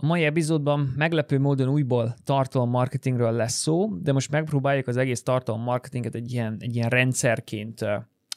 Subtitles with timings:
[0.00, 6.14] A mai epizódban meglepő módon újból tartalommarketingről lesz szó, de most megpróbáljuk az egész tartalommarketinget
[6.14, 7.84] egy ilyen, egy ilyen rendszerként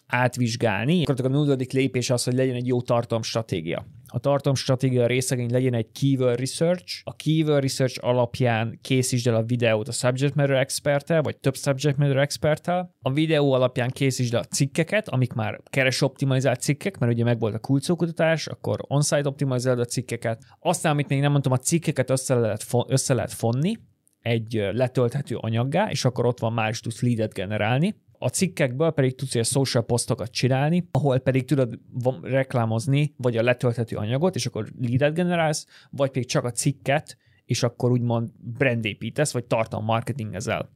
[0.07, 1.03] átvizsgálni.
[1.03, 3.85] Akkor a nulladik lépés az, hogy legyen egy jó tartalomstratégia.
[4.13, 7.01] A tartalomstratégia részeként legyen egy keyword research.
[7.03, 11.97] A keyword research alapján készítsd el a videót a subject matter expert vagy több subject
[11.97, 12.67] matter expert
[13.01, 17.53] A videó alapján készítsd el a cikkeket, amik már keres optimalizált cikkek, mert ugye megvolt
[17.53, 20.43] a kulcókutatás, akkor on-site optimalizáld a cikkeket.
[20.59, 23.77] Aztán, amit még nem mondtam, a cikkeket össze lehet, össze lehet fonni,
[24.21, 29.15] egy letölthető anyaggá, és akkor ott van már is tudsz leadet generálni a cikkekből pedig
[29.15, 31.79] tudsz ilyen social posztokat csinálni, ahol pedig tudod
[32.21, 37.63] reklámozni, vagy a letölthető anyagot, és akkor leadet generálsz, vagy pedig csak a cikket, és
[37.63, 40.69] akkor úgymond brandépítesz, vagy tartalom marketingezel.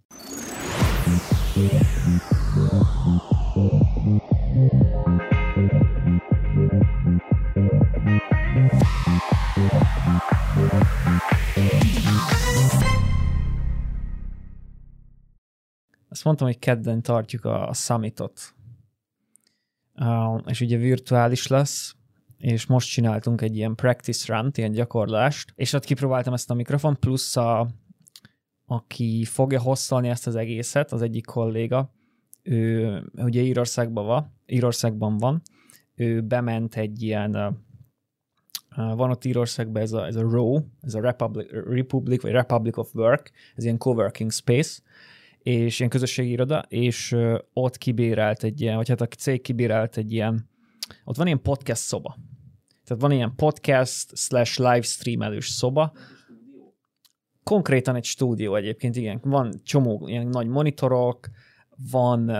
[16.15, 18.53] Azt mondtam, hogy kedden tartjuk a, summitot.
[19.95, 21.95] Uh, és ugye virtuális lesz,
[22.37, 26.99] és most csináltunk egy ilyen practice run, ilyen gyakorlást, és ott kipróbáltam ezt a mikrofon,
[26.99, 27.67] plusz a,
[28.65, 31.93] aki fogja hosszalni ezt az egészet, az egyik kolléga,
[32.43, 35.41] ő ugye Írországban van, Írországban van,
[35.95, 37.31] ő bement egy ilyen,
[38.75, 42.93] van ott Írországban ez a, ez a ROW, ez a Republic, Republic, vagy Republic of
[42.93, 44.81] Work, ez ilyen coworking space,
[45.45, 47.15] és ilyen közösségi iroda, és
[47.53, 50.49] ott kibérelt egy ilyen, vagy hát a cég kibérelt egy ilyen,
[51.03, 52.17] ott van ilyen podcast szoba.
[52.83, 55.93] Tehát van ilyen podcast slash livestreamelős szoba.
[57.43, 59.19] Konkrétan egy stúdió egyébként, igen.
[59.23, 61.29] Van csomó ilyen nagy monitorok,
[61.89, 62.31] van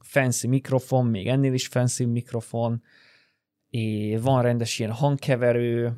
[0.00, 2.82] fancy mikrofon, még ennél is fancy mikrofon,
[3.70, 5.96] és van rendes ilyen hangkeverő,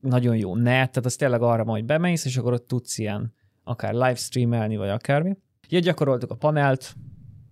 [0.00, 3.34] nagyon jó net, tehát az tényleg arra majd bemész, és akkor ott tudsz ilyen
[3.64, 5.36] akár livestreamelni, vagy akármi.
[5.70, 6.94] Ja, gyakoroltuk a panelt,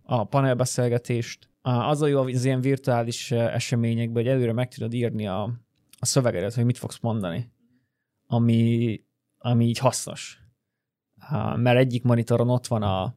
[0.02, 1.50] a panelbeszélgetést.
[1.60, 5.42] Az a jó az ilyen virtuális eseményekben, hogy előre meg tudod írni a,
[5.98, 7.52] a szövegedet, hogy mit fogsz mondani,
[8.26, 9.00] ami,
[9.38, 10.38] ami így hasznos.
[11.56, 13.14] Mert egyik monitoron ott van a,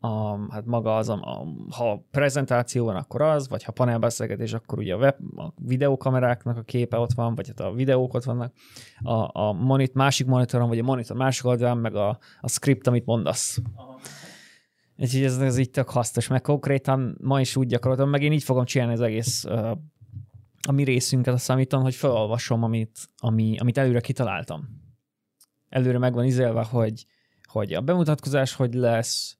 [0.00, 4.78] a, hát maga az, a, a, ha prezentáció van, akkor az, vagy ha panelbeszélgetés, akkor
[4.78, 8.52] ugye a, web, a videókameráknak a képe ott van, vagy hát a videók ott vannak,
[9.02, 13.06] a, a monit, másik monitoron, vagy a monitor másik oldalán, meg a, a script, amit
[13.06, 13.58] mondasz.
[13.74, 14.00] Aha.
[14.96, 18.42] Úgyhogy ez, ez így tök hasznos, meg konkrétan ma is úgy gyakoroltam, meg én így
[18.42, 19.46] fogom csinálni az egész
[20.68, 24.68] a mi részünket a számítom, hogy felolvasom, amit, ami, amit előre kitaláltam.
[25.68, 27.06] Előre meg van izélve, hogy,
[27.42, 29.38] hogy a bemutatkozás hogy lesz,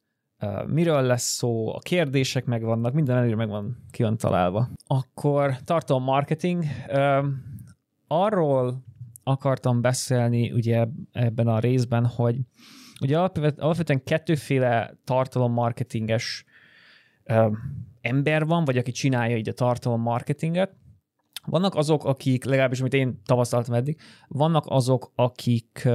[0.67, 4.69] miről lesz szó, a kérdések megvannak, minden előre meg van, ki van találva.
[4.87, 6.65] Akkor tartom marketing.
[8.07, 8.85] Arról
[9.23, 12.37] akartam beszélni ugye ebben a részben, hogy
[13.01, 16.45] Ugye alapvetően kettőféle tartalommarketinges
[18.01, 20.77] ember van, vagy aki csinálja így a tartalommarketinget.
[21.47, 25.89] Vannak azok, akik, legalábbis amit én tapasztaltam eddig, vannak azok, akik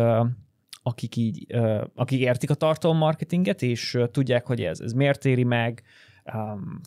[0.87, 1.55] akik így,
[1.95, 5.83] akik értik a tartalommarketinget, és tudják, hogy ez, ez miért éri meg,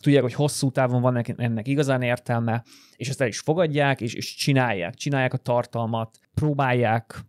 [0.01, 2.63] tudják, hogy hosszú távon van ennek igazán értelme,
[2.95, 7.19] és ezt el is fogadják, és, és csinálják, csinálják a tartalmat, próbálják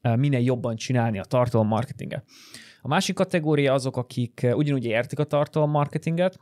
[0.00, 2.24] minél jobban csinálni a tartalommarketinget.
[2.82, 6.38] A másik kategória azok, akik ugyanúgy értik a tartalommarketinget,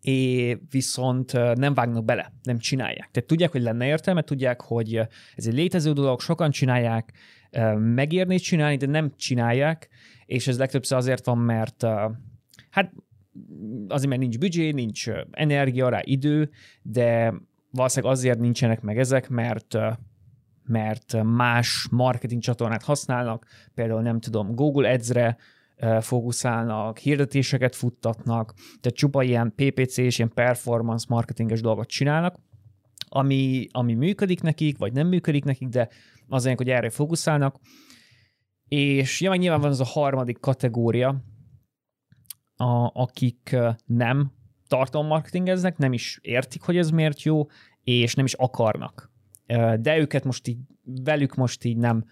[0.00, 3.10] és viszont nem vágnak bele, nem csinálják.
[3.10, 4.94] Tehát tudják, hogy lenne értelme, tudják, hogy
[5.34, 7.12] ez egy létező dolog, sokan csinálják,
[7.78, 9.88] megérni csinálni, de nem csinálják,
[10.26, 11.84] és ez legtöbbször azért van, mert
[12.70, 12.92] hát
[13.88, 16.50] azért, mert nincs büdzsé, nincs energia rá, idő,
[16.82, 17.34] de
[17.70, 19.78] valószínűleg azért nincsenek meg ezek, mert
[20.68, 25.36] mert más marketing csatornát használnak, például nem tudom, Google Ads-re
[26.00, 32.36] fókuszálnak, hirdetéseket futtatnak, tehát csupa ilyen PPC és ilyen performance marketinges dolgot csinálnak,
[33.08, 35.88] ami, ami működik nekik, vagy nem működik nekik, de
[36.28, 37.56] az hogy erre fókuszálnak.
[38.68, 41.24] És ja, nyilván van az a harmadik kategória,
[42.56, 44.32] a, akik nem
[44.66, 47.46] tartalommarketingeznek, nem is értik, hogy ez miért jó,
[47.84, 49.14] és nem is akarnak
[49.80, 52.04] de őket most így, velük most így nem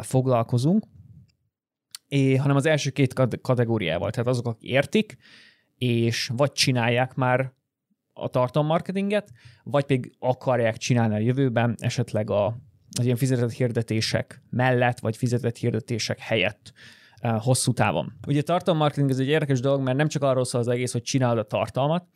[0.00, 0.86] foglalkozunk,
[2.38, 3.12] hanem az első két
[3.42, 5.16] kategóriával, tehát azok, akik értik,
[5.76, 7.52] és vagy csinálják már
[8.12, 9.32] a tartalommarketinget,
[9.64, 12.56] vagy pedig akarják csinálni a jövőben, esetleg a,
[12.98, 16.72] az ilyen fizetett hirdetések mellett, vagy fizetett hirdetések helyett
[17.38, 18.12] hosszú távon.
[18.26, 21.38] Ugye tartalommarketing ez egy érdekes dolog, mert nem csak arról szól az egész, hogy csinálod
[21.38, 22.06] a tartalmat,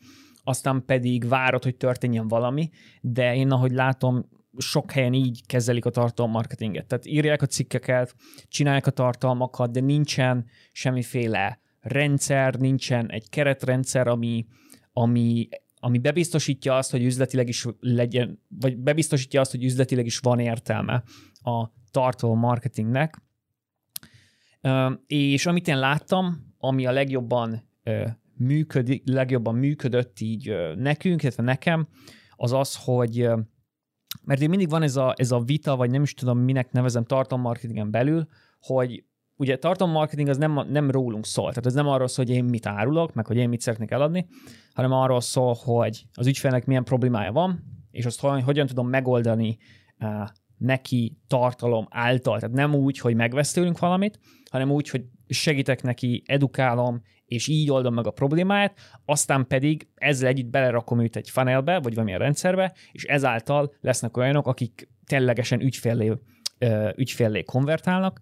[0.43, 2.71] aztán pedig várod, hogy történjen valami,
[3.01, 4.29] de én ahogy látom,
[4.59, 6.87] sok helyen így kezelik a tartalommarketinget.
[6.87, 8.15] Tehát írják a cikkeket,
[8.49, 14.47] csinálják a tartalmakat, de nincsen semmiféle rendszer, nincsen egy keretrendszer, ami,
[14.93, 15.49] ami,
[15.81, 21.03] ami bebiztosítja azt, hogy üzletileg is legyen, vagy bebiztosítja azt, hogy üzletileg is van értelme
[21.43, 23.23] a tartalommarketingnek.
[25.07, 27.69] És amit én láttam, ami a legjobban
[28.35, 31.89] működik, legjobban működött így nekünk, illetve nekem,
[32.37, 33.29] az az, hogy
[34.23, 37.91] mert mindig van ez a, ez a vita, vagy nem is tudom, minek nevezem tartalommarketingen
[37.91, 38.29] belül,
[38.61, 39.05] hogy
[39.39, 42.67] ugye tartalommarketing az nem, nem rólunk szól, tehát ez nem arról szól, hogy én mit
[42.67, 44.27] árulok, meg hogy én mit szeretnék eladni,
[44.75, 49.59] hanem arról szól, hogy az ügyfélnek milyen problémája van, és azt hogyan, tudom megoldani
[50.01, 52.39] uh, neki tartalom által.
[52.39, 54.19] Tehát nem úgy, hogy megvesz valamit,
[54.51, 60.29] hanem úgy, hogy segítek neki, edukálom, és így oldom meg a problémáját, aztán pedig ezzel
[60.29, 66.13] együtt belerakom őt egy funnelbe, vagy valamilyen rendszerbe, és ezáltal lesznek olyanok, akik ténylegesen ügyfélé,
[66.97, 68.21] ügyfélé konvertálnak,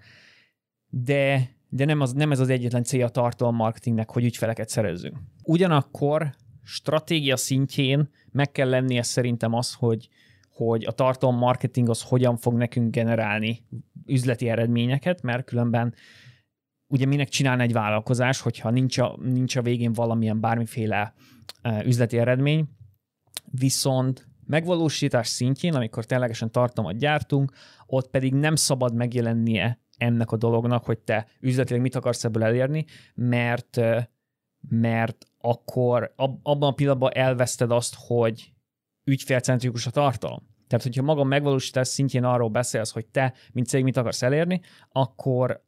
[1.05, 5.17] de, de nem, az, nem ez az egyetlen cél a tartalom marketingnek, hogy ügyfeleket szerezzünk.
[5.43, 10.09] Ugyanakkor stratégia szintjén meg kell lennie szerintem az, hogy,
[10.51, 13.67] hogy a tartalom marketing az hogyan fog nekünk generálni
[14.07, 15.95] üzleti eredményeket, mert különben
[16.87, 21.15] ugye minek csinálni egy vállalkozás, hogyha nincs a, nincs a végén valamilyen bármiféle
[21.85, 22.69] üzleti eredmény,
[23.51, 27.53] viszont megvalósítás szintjén, amikor ténylegesen tartalmat gyártunk,
[27.87, 32.85] ott pedig nem szabad megjelennie ennek a dolognak, hogy te üzletileg mit akarsz ebből elérni,
[33.15, 33.81] mert,
[34.69, 38.53] mert akkor abban a pillanatban elveszted azt, hogy
[39.05, 40.55] ügyfélcentrikus a tartalom.
[40.67, 45.65] Tehát, hogyha maga megvalósítás szintjén arról beszélsz, hogy te, mint cég, mit akarsz elérni, akkor,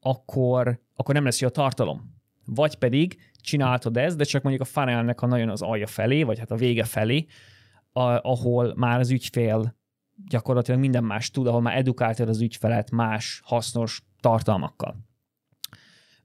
[0.00, 2.16] akkor, akkor nem lesz jó a tartalom.
[2.44, 6.38] Vagy pedig csináltad ezt, de csak mondjuk a funnelnek a nagyon az alja felé, vagy
[6.38, 7.26] hát a vége felé,
[7.92, 9.77] a, ahol már az ügyfél
[10.26, 15.06] gyakorlatilag minden más tud, ahol már edukáltad az ügyfelet más hasznos tartalmakkal.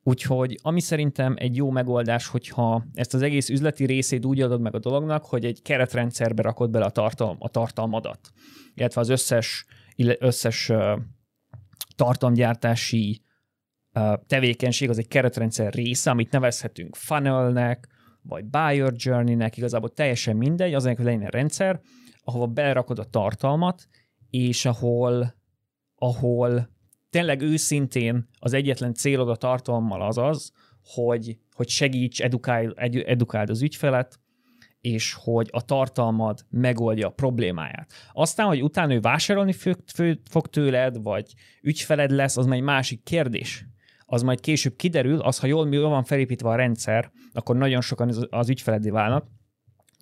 [0.04, 4.75] Úgyhogy ami szerintem egy jó megoldás, hogyha ezt az egész üzleti részét úgy adod meg
[4.75, 8.19] a dolognak, hogy egy keretrendszerbe rakod bele a, tartalm, a tartalmadat,
[8.74, 9.66] illetve az összes,
[10.19, 10.72] összes
[11.95, 13.22] tartalomgyártási
[14.28, 17.88] tevékenység az egy keretrendszer része, amit nevezhetünk funnelnek,
[18.22, 21.81] vagy buyer journey-nek, igazából teljesen mindegy, az hogy legyen egy rendszer,
[22.23, 23.87] ahova belerakod a tartalmat,
[24.29, 25.35] és ahol,
[25.95, 26.69] ahol
[27.09, 30.51] tényleg őszintén az egyetlen célod a tartalommal az az,
[30.83, 32.67] hogy, hogy segíts, edukálj,
[33.05, 34.19] edukáld az ügyfelet,
[34.81, 37.93] és hogy a tartalmad megoldja a problémáját.
[38.13, 39.51] Aztán, hogy utána ő vásárolni
[40.29, 43.65] fog tőled, vagy ügyfeled lesz, az már egy másik kérdés.
[44.05, 48.07] Az majd később kiderül, az, ha jól, jól van felépítve a rendszer, akkor nagyon sokan
[48.07, 49.27] az, az ügyfeledé válnak,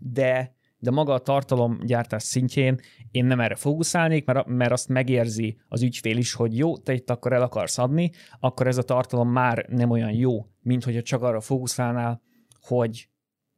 [0.03, 2.79] de de maga a tartalomgyártás szintjén
[3.11, 7.09] én nem erre fókuszálnék, mert, mert azt megérzi az ügyfél is, hogy jó, te itt
[7.09, 11.21] akkor el akarsz adni, akkor ez a tartalom már nem olyan jó, mint hogyha csak
[11.21, 12.21] arra fókuszálnál,
[12.61, 13.09] hogy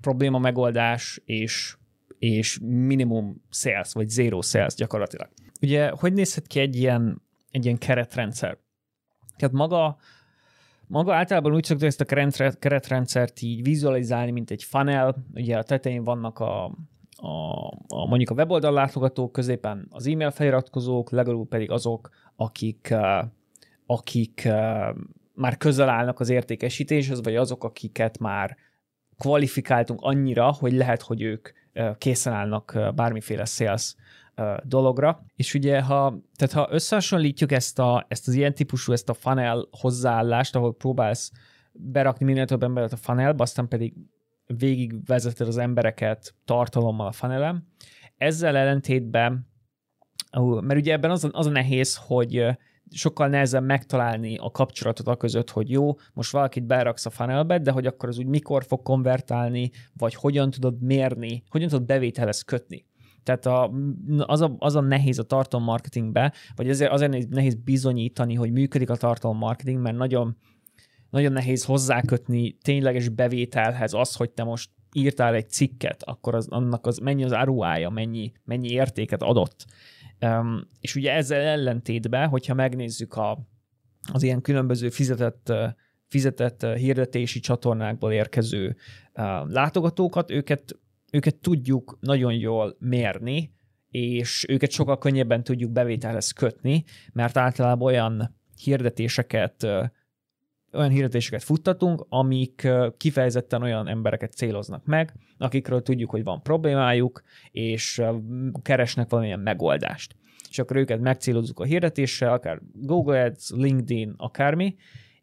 [0.02, 1.78] probléma megoldás és,
[2.20, 5.30] és minimum sales, vagy zero sales gyakorlatilag.
[5.62, 7.22] Ugye, hogy nézhet ki egy ilyen,
[7.52, 8.58] egy ilyen keretrendszer?
[9.38, 9.98] Tehát maga
[10.88, 12.06] maga általában úgy szokta ezt a
[12.60, 16.78] keretrendszert így vizualizálni, mint egy funnel, ugye a tetején vannak a,
[17.16, 23.26] a, a mondjuk a weboldal látogatók, középen az e-mail feliratkozók, legalább pedig azok, akik, uh,
[23.86, 24.96] akik uh,
[25.34, 28.58] már közel állnak az értékesítéshez, vagy azok, akiket már
[29.18, 33.96] kvalifikáltunk annyira, hogy lehet, hogy ők uh, készen állnak bármiféle sales
[34.64, 35.26] dologra.
[35.36, 39.68] És ugye, ha, tehát ha összehasonlítjuk ezt, a, ezt az ilyen típusú, ezt a funnel
[39.72, 41.32] hozzáállást, ahol próbálsz
[41.72, 43.94] berakni minél több embert a funnelbe, aztán pedig
[44.46, 47.68] végig vezeted az embereket tartalommal a fanelem.
[48.18, 49.48] Ezzel ellentétben,
[50.62, 52.46] mert ugye ebben az a, az a nehéz, hogy
[52.90, 57.72] sokkal nehezebb megtalálni a kapcsolatot a között, hogy jó, most valakit beraksz a funnelbe, de
[57.72, 62.86] hogy akkor az úgy mikor fog konvertálni, vagy hogyan tudod mérni, hogyan tudod bevételhez kötni.
[63.24, 63.72] Tehát a,
[64.18, 68.90] az, a, az a nehéz a tartalom marketingbe, vagy azért, azért nehéz bizonyítani, hogy működik
[68.90, 70.38] a tartalom marketing, mert nagyon
[71.14, 76.86] nagyon nehéz hozzákötni tényleges bevételhez az, hogy te most írtál egy cikket, akkor az, annak
[76.86, 79.66] az mennyi az áruája, mennyi, mennyi értéket adott.
[80.22, 83.48] Um, és ugye ezzel ellentétben, hogyha megnézzük a,
[84.14, 85.54] az ilyen különböző fizetett,
[86.08, 88.76] fizetett hirdetési csatornákból érkező
[89.48, 90.80] látogatókat, őket,
[91.12, 93.54] őket tudjuk nagyon jól mérni,
[93.90, 99.68] és őket sokkal könnyebben tudjuk bevételhez kötni, mert általában olyan hirdetéseket
[100.74, 108.02] olyan hirdetéseket futtatunk, amik kifejezetten olyan embereket céloznak meg, akikről tudjuk, hogy van problémájuk, és
[108.62, 110.16] keresnek valamilyen megoldást.
[110.50, 114.76] és akkor őket megcélozzuk a hirdetéssel, akár Google Ads, LinkedIn, akármi,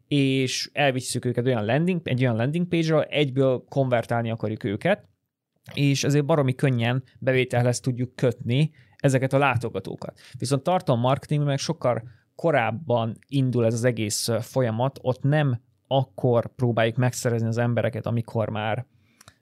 [0.07, 5.09] és elvisszük őket olyan landing, egy olyan landing page-ra, egyből konvertálni akarjuk őket,
[5.73, 10.19] és ezért baromi könnyen bevételhez tudjuk kötni ezeket a látogatókat.
[10.37, 12.03] Viszont tartalom marketingben meg sokkal
[12.41, 18.85] korábban indul ez az egész folyamat, ott nem akkor próbáljuk megszerezni az embereket, amikor már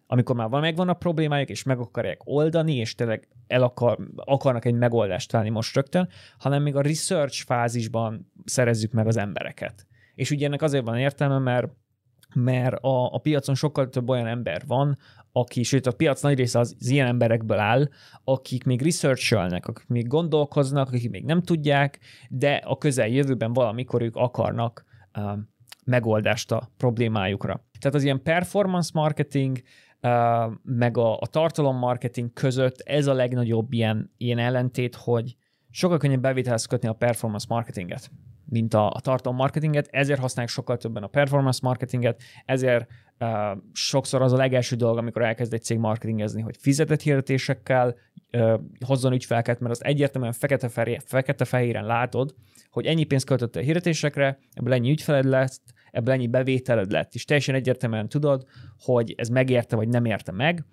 [0.08, 4.66] amikor már van megvan a problémájuk, és meg akarják oldani, és tényleg el akar, akarnak
[4.66, 9.88] egy megoldást találni most rögtön, hanem még a research fázisban szerezzük meg az embereket.
[10.16, 11.68] És ugye ennek azért van értelme, mert
[12.36, 14.98] mert a, a piacon sokkal több olyan ember van,
[15.32, 17.90] aki, sőt a piac nagy része az, az ilyen emberekből áll,
[18.24, 24.16] akik még researcholnak, akik még gondolkoznak, akik még nem tudják, de a közeljövőben valamikor ők
[24.16, 24.86] akarnak
[25.18, 25.32] uh,
[25.86, 27.64] megoldást a problémájukra.
[27.80, 29.62] Tehát az ilyen performance marketing,
[30.02, 35.36] uh, meg a, a tartalom marketing között ez a legnagyobb ilyen, ilyen ellentét, hogy
[35.70, 38.12] sokkal könnyebb bevételhez kötni a performance marketinget
[38.50, 42.88] mint a, a tartalom marketinget, ezért használják sokkal többen a performance marketinget, ezért
[43.20, 47.96] uh, sokszor az a legelső dolog, amikor elkezd egy cég marketingezni, hogy fizetett hirdetésekkel
[48.32, 52.36] uh, hozzon ügyfeleket, mert azt egyértelműen fekete-fehéren fekete látod,
[52.70, 57.56] hogy ennyi pénzt költöttél hirdetésekre, ebből ennyi ügyfeled lesz, ebből ennyi bevételed lett, és teljesen
[57.56, 58.46] egyértelműen tudod,
[58.80, 60.66] hogy ez megérte vagy nem érte meg,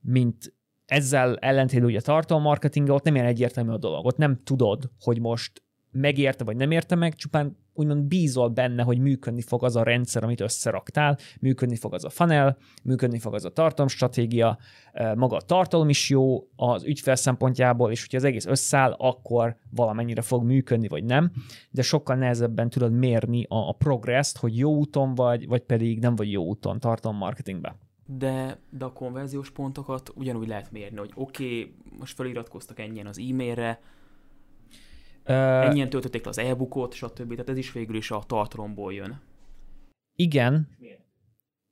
[0.00, 0.54] mint
[0.86, 4.06] ezzel ellentétben ugye a tartalommarketing, ott nem ilyen egyértelmű a dolog.
[4.06, 8.98] Ott nem tudod, hogy most megérte vagy nem érte meg, csupán úgymond bízol benne, hogy
[8.98, 13.44] működni fog az a rendszer, amit összeraktál, működni fog az a funnel, működni fog az
[13.44, 14.58] a tartalomstratégia,
[15.14, 20.22] maga a tartalom is jó az ügyfél szempontjából, és hogyha az egész összeáll, akkor valamennyire
[20.22, 21.32] fog működni, vagy nem,
[21.70, 26.14] de sokkal nehezebben tudod mérni a, a progresszt, hogy jó úton vagy, vagy pedig nem
[26.16, 26.78] vagy jó úton
[27.14, 27.74] marketingben.
[28.06, 33.18] De, de a konverziós pontokat ugyanúgy lehet mérni, hogy oké, okay, most feliratkoztak ennyien az
[33.18, 33.80] e-mailre,
[35.26, 37.30] Uh, Ennyien töltötték le az e-bookot, stb.
[37.30, 39.20] Tehát ez is végül is a tartalomból jön.
[40.16, 40.68] Igen.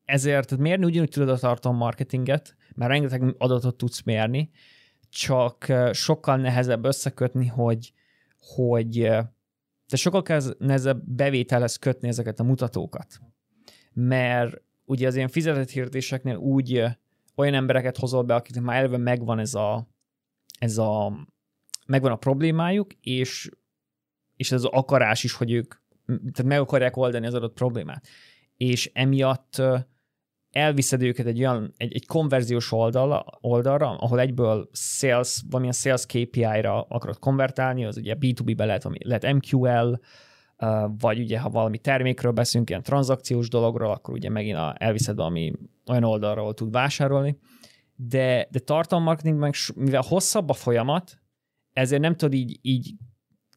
[0.05, 4.51] Ezért mérni ugyanúgy tudod a tartalom marketinget, mert rengeteg adatot tudsz mérni,
[5.09, 7.93] csak sokkal nehezebb összekötni, hogy,
[8.39, 8.99] hogy
[9.89, 13.21] de sokkal nehezebb bevételhez kötni ezeket a mutatókat.
[13.93, 16.85] Mert ugye az ilyen fizetett hirdetéseknél úgy
[17.35, 19.89] olyan embereket hozol be, akiknek már eleve megvan ez a,
[20.59, 21.13] ez a
[21.91, 23.51] megvan a problémájuk, és,
[24.37, 25.75] és ez az akarás is, hogy ők
[26.07, 28.07] tehát meg akarják oldani az adott problémát.
[28.57, 29.63] És emiatt
[30.51, 36.83] elviszed őket egy olyan, egy, egy konverziós oldal, oldalra, ahol egyből sales, valamilyen sales KPI-ra
[36.83, 40.01] akarod konvertálni, az ugye B2B-be lehet, lehet MQL,
[40.99, 45.53] vagy ugye, ha valami termékről beszélünk, ilyen tranzakciós dologról, akkor ugye megint a, elviszed valami
[45.87, 47.39] olyan oldalra, ahol tud vásárolni.
[47.95, 51.20] De, de tartalommarketingben, mivel hosszabb a folyamat,
[51.81, 52.95] ezért nem tudod így, így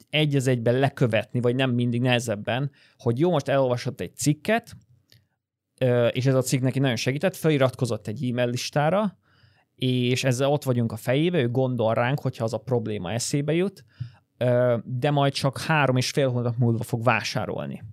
[0.09, 4.75] egy az egyben lekövetni, vagy nem mindig nehezebben, hogy jó, most elolvasott egy cikket,
[6.11, 9.17] és ez a cikk neki nagyon segített, feliratkozott egy e-mail listára,
[9.75, 13.85] és ezzel ott vagyunk a fejébe, ő gondol ránk, hogyha az a probléma eszébe jut,
[14.83, 17.83] de majd csak három és fél hónap múlva fog vásárolni.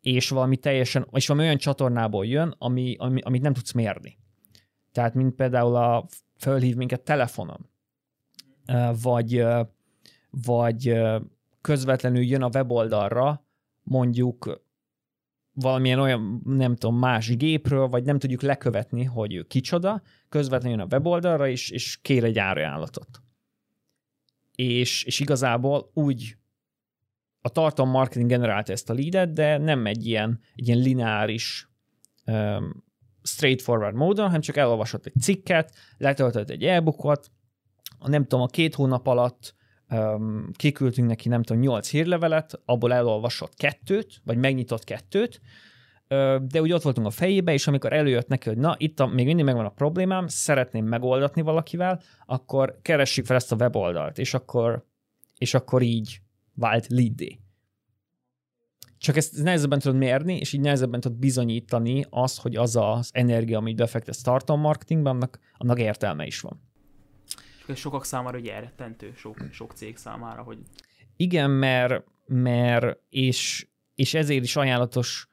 [0.00, 4.18] És valami teljesen, és valami olyan csatornából jön, ami, ami, amit nem tudsz mérni.
[4.92, 6.06] Tehát, mint például a
[6.38, 7.70] fölhív minket telefonon,
[9.02, 9.44] vagy,
[10.30, 10.98] vagy
[11.60, 13.46] közvetlenül jön a weboldalra,
[13.82, 14.64] mondjuk
[15.52, 20.86] valamilyen olyan, nem tudom, más gépről, vagy nem tudjuk lekövetni, hogy ő kicsoda, közvetlenül jön
[20.86, 23.22] a weboldalra, és, és kér egy árajánlatot.
[24.54, 26.36] És, és igazából úgy
[27.40, 31.68] a tartalom marketing generálta ezt a leadet, de nem egy ilyen, egy ilyen lineáris
[32.26, 32.84] um,
[33.22, 37.30] straightforward módon, hanem csak elolvasott egy cikket, letöltött egy e-bookot,
[38.08, 39.54] nem tudom, a két hónap alatt
[39.90, 45.40] um, kiküldtünk neki, nem tudom, nyolc hírlevelet, abból elolvasott kettőt, vagy megnyitott kettőt,
[46.42, 49.26] de úgy ott voltunk a fejébe, és amikor előjött neki, hogy na, itt a, még
[49.26, 54.86] mindig megvan a problémám, szeretném megoldatni valakivel, akkor keressük fel ezt a weboldalt, és akkor,
[55.38, 56.20] és akkor így
[56.54, 57.38] vált lead
[58.98, 63.58] Csak ezt nehezebben tudod mérni, és így nehezebben tudod bizonyítani azt, hogy az az energia,
[63.58, 66.65] amit befektesz tartalommarketingben, annak, annak értelme is van
[67.68, 70.58] ez sokak számára ugye elrettentő, sok, sok cég számára, hogy...
[71.16, 75.28] Igen, mert, mert és, és ezért is ajánlatos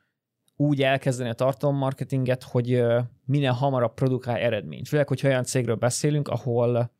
[0.56, 2.84] úgy elkezdeni a tartalommarketinget, hogy
[3.26, 4.88] minél hamarabb produkál eredményt.
[4.88, 6.92] Főleg, hogyha olyan cégről beszélünk, ahol,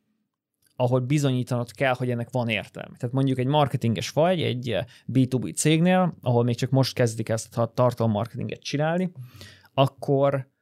[0.76, 2.96] ahol bizonyítanod kell, hogy ennek van értelme.
[2.96, 4.78] Tehát mondjuk egy marketinges vagy, egy
[5.12, 9.12] B2B cégnél, ahol még csak most kezdik ezt a tartalommarketinget csinálni,
[9.74, 10.52] akkor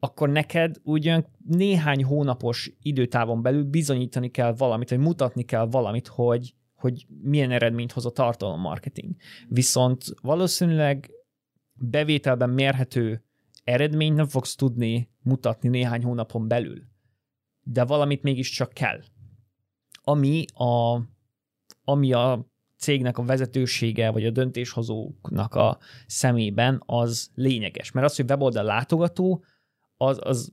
[0.00, 6.54] akkor neked ugyan néhány hónapos időtávon belül bizonyítani kell valamit, vagy mutatni kell valamit, hogy,
[6.74, 9.14] hogy milyen eredményt hoz a tartalommarketing.
[9.48, 11.10] Viszont valószínűleg
[11.74, 13.24] bevételben mérhető
[13.64, 16.82] eredményt nem fogsz tudni mutatni néhány hónapon belül.
[17.62, 19.00] De valamit mégiscsak kell.
[20.02, 21.02] Ami a,
[21.84, 27.90] ami a cégnek a vezetősége, vagy a döntéshozóknak a szemében az lényeges.
[27.90, 29.44] Mert az, hogy weboldal látogató,
[30.02, 30.52] az, az,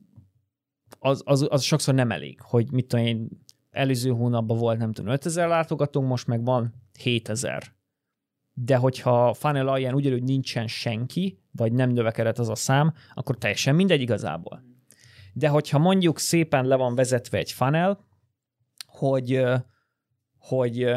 [0.99, 3.29] az, az, az sokszor nem elég, hogy mit tudom én,
[3.69, 7.63] előző hónapban volt nem tudom 5000 látogatónk, most meg van 7000.
[8.53, 13.75] De hogyha funnel alján ugyanúgy nincsen senki, vagy nem növekedett az a szám, akkor teljesen
[13.75, 14.63] mindegy igazából.
[15.33, 18.05] De hogyha mondjuk szépen le van vezetve egy funnel,
[18.85, 19.43] hogy,
[20.37, 20.95] hogy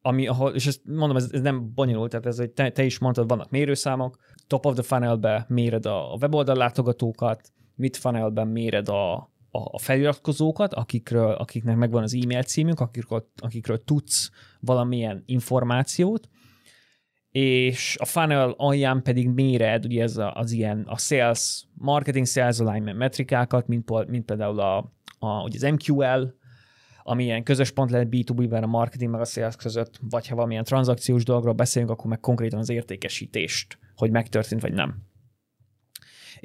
[0.00, 2.98] ami, ahol, és ezt mondom, ez, ez nem bonyolult, tehát ez, hogy te, te is
[2.98, 9.32] mondtad, vannak mérőszámok, top of the funnelbe méred a weboldal látogatókat, mid funnelben méred a,
[9.50, 16.28] a, feliratkozókat, akikről, akiknek megvan az e-mail címük, akikről, akikről tudsz valamilyen információt,
[17.30, 22.58] és a funnel alján pedig méred ugye ez a, az ilyen a sales, marketing sales
[22.58, 24.76] alignment metrikákat, mint, mint például a,
[25.18, 26.34] a, ugye az MQL,
[27.02, 30.64] ami ilyen közös pont lehet B2B-ben a marketing meg a sales között, vagy ha valamilyen
[30.64, 35.02] tranzakciós dologról beszélünk, akkor meg konkrétan az értékesítést, hogy megtörtént vagy nem.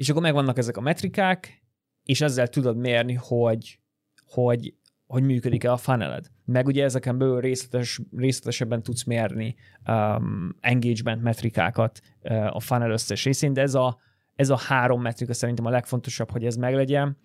[0.00, 1.62] És akkor megvannak ezek a metrikák,
[2.04, 3.78] és ezzel tudod mérni, hogy,
[4.26, 4.74] hogy,
[5.06, 6.26] hogy működik-e a funneled.
[6.44, 13.24] Meg ugye ezeken belül részletes, részletesebben tudsz mérni um, engagement metrikákat uh, a funnel összes
[13.24, 13.98] részén, de ez a,
[14.34, 17.16] ez a három metrika szerintem a legfontosabb, hogy ez meglegyen.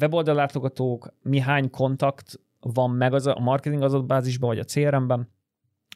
[0.00, 5.28] Weboldallátogatók, mi hány kontakt van meg az a marketing adatbázisban, vagy a CRM-ben,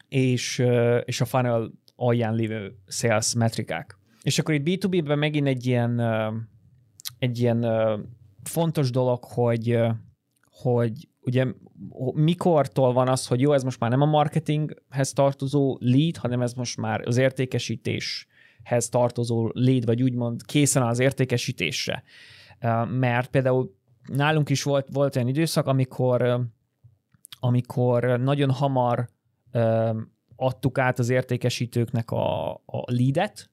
[0.09, 0.63] és,
[1.05, 3.99] és a funnel alján lévő sales metrikák.
[4.27, 6.01] És akkor itt B2B-ben megint egy ilyen,
[7.19, 7.67] egy ilyen
[8.43, 9.79] fontos dolog, hogy,
[10.51, 11.47] hogy ugye
[12.15, 16.53] mikortól van az, hogy jó, ez most már nem a marketinghez tartozó lead, hanem ez
[16.53, 22.03] most már az értékesítéshez tartozó lead, vagy úgymond készen az értékesítésre.
[22.89, 26.47] Mert például nálunk is volt, volt olyan időszak, amikor
[27.41, 29.09] amikor nagyon hamar
[30.37, 33.51] adtuk át az értékesítőknek a, a leadet,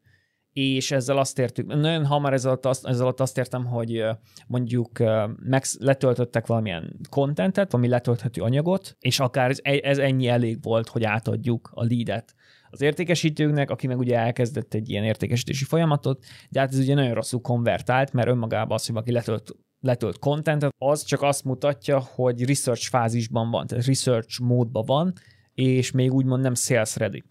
[0.54, 4.06] és ezzel azt értük, nagyon hamar ezzel alatt azt, ezzel alatt azt értem, hogy
[4.48, 5.00] mondjuk
[5.44, 11.04] meg letöltöttek valamilyen kontentet, valami letölthető anyagot, és akár ez, ez ennyi elég volt, hogy
[11.04, 12.36] átadjuk a leadet
[12.70, 17.14] az értékesítőknek, aki meg ugye elkezdett egy ilyen értékesítési folyamatot, de hát ez ugye nagyon
[17.14, 22.46] rosszul konvertált, mert önmagában az, hogy valaki letölt letölt contentet, az csak azt mutatja, hogy
[22.46, 25.14] research fázisban van, tehát research módban van,
[25.54, 27.24] és még úgymond nem sales ready.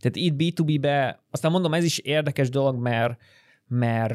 [0.00, 3.20] Tehát itt B2B-be, aztán mondom, ez is érdekes dolog, mert,
[3.66, 4.14] mert,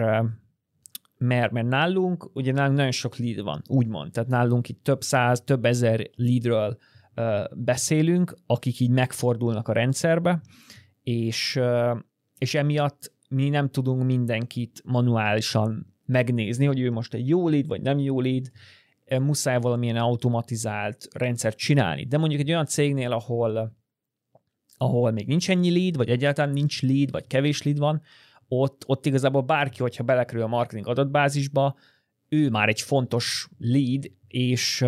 [1.17, 4.11] mert, mert nálunk, ugye nálunk nagyon sok lead van, úgymond.
[4.11, 6.77] Tehát nálunk itt több száz, több ezer leadről
[7.15, 10.41] uh, beszélünk, akik így megfordulnak a rendszerbe,
[11.03, 11.97] és, uh,
[12.37, 17.81] és emiatt mi nem tudunk mindenkit manuálisan megnézni, hogy ő most egy jó lead, vagy
[17.81, 18.51] nem jó lead,
[19.09, 22.05] muszáj valamilyen automatizált rendszert csinálni.
[22.05, 23.75] De mondjuk egy olyan cégnél, ahol,
[24.77, 28.01] ahol még nincs ennyi lead, vagy egyáltalán nincs lead, vagy kevés lead van,
[28.47, 31.75] ott, ott igazából bárki, hogyha belekerül a marketing adatbázisba,
[32.29, 34.85] ő már egy fontos lead, és,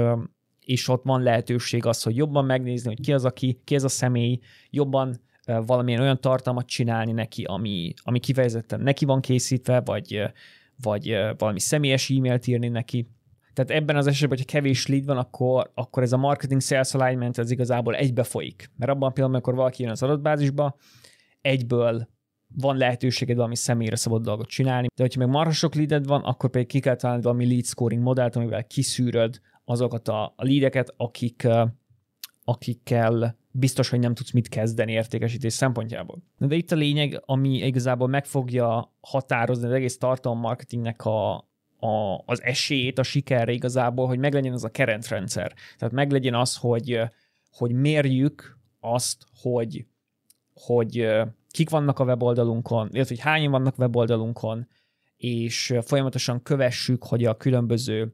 [0.60, 3.88] és ott van lehetőség az, hogy jobban megnézni, hogy ki az, aki, ki ez a
[3.88, 5.22] személy, jobban
[5.66, 10.22] valamilyen olyan tartalmat csinálni neki, ami, ami kifejezetten neki van készítve, vagy,
[10.82, 13.08] vagy valami személyes e-mailt írni neki.
[13.58, 17.38] Tehát ebben az esetben, hogyha kevés lead van, akkor, akkor ez a marketing sales alignment
[17.38, 18.70] ez igazából egybe folyik.
[18.76, 20.76] Mert abban a pillanatban, amikor valaki jön az adatbázisba,
[21.42, 22.08] egyből
[22.56, 26.50] van lehetőséged valami személyre szabad dolgot csinálni, de hogyha meg marha sok leaded van, akkor
[26.50, 31.48] pedig ki kell találni valami lead scoring modellt, amivel kiszűröd azokat a, leadeket, akik,
[32.44, 36.24] akikkel biztos, hogy nem tudsz mit kezdeni értékesítés szempontjából.
[36.38, 41.47] De itt a lényeg, ami igazából meg fogja határozni az egész tartalommarketingnek a,
[41.80, 45.54] a, az esélyét a sikerre igazából, hogy meglegyen az a keretrendszer.
[45.78, 47.02] Tehát meglegyen az, hogy,
[47.52, 49.86] hogy mérjük azt, hogy,
[50.54, 51.08] hogy
[51.50, 54.68] kik vannak a weboldalunkon, illetve hogy hányan vannak weboldalunkon,
[55.18, 58.14] és folyamatosan kövessük, hogy a különböző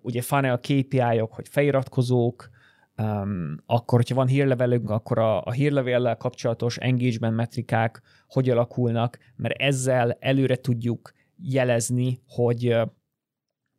[0.00, 2.50] ugye funnel KPI-ok, hogy feliratkozók,
[2.96, 9.60] Um, akkor, hogyha van hírlevelünk, akkor a, a hírlevéllel kapcsolatos engagement metrikák hogy alakulnak, mert
[9.60, 12.76] ezzel előre tudjuk jelezni, hogy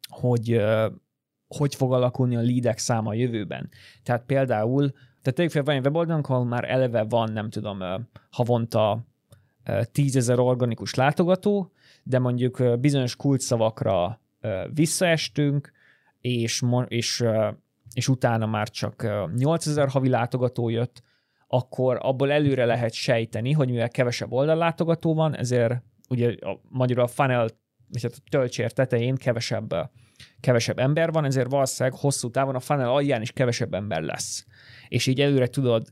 [0.09, 0.61] hogy
[1.47, 3.69] hogy fog alakulni a leadek száma a jövőben.
[4.03, 7.79] Tehát például, tehát tegyük fel, van egy weboldalunk, ahol már eleve van, nem tudom,
[8.31, 9.05] havonta
[9.91, 11.71] tízezer organikus látogató,
[12.03, 14.21] de mondjuk bizonyos kulcsszavakra
[14.73, 15.71] visszaestünk,
[16.21, 17.25] és, és
[17.93, 21.03] és utána már csak 8000 havi látogató jött,
[21.47, 27.07] akkor abból előre lehet sejteni, hogy mivel kevesebb oldallátogató van, ezért ugye a, magyarul a
[27.07, 27.49] funnel,
[27.89, 29.91] vagy a töltsér tetején kevesebb,
[30.39, 34.45] kevesebb ember van, ezért valószínűleg hosszú távon a funnel alján is kevesebb ember lesz.
[34.87, 35.91] És így előre tudod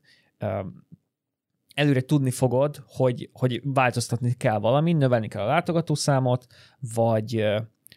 [1.74, 6.46] előre tudni fogod, hogy, hogy változtatni kell valamit, növelni kell a látogatószámot,
[6.94, 7.46] vagy,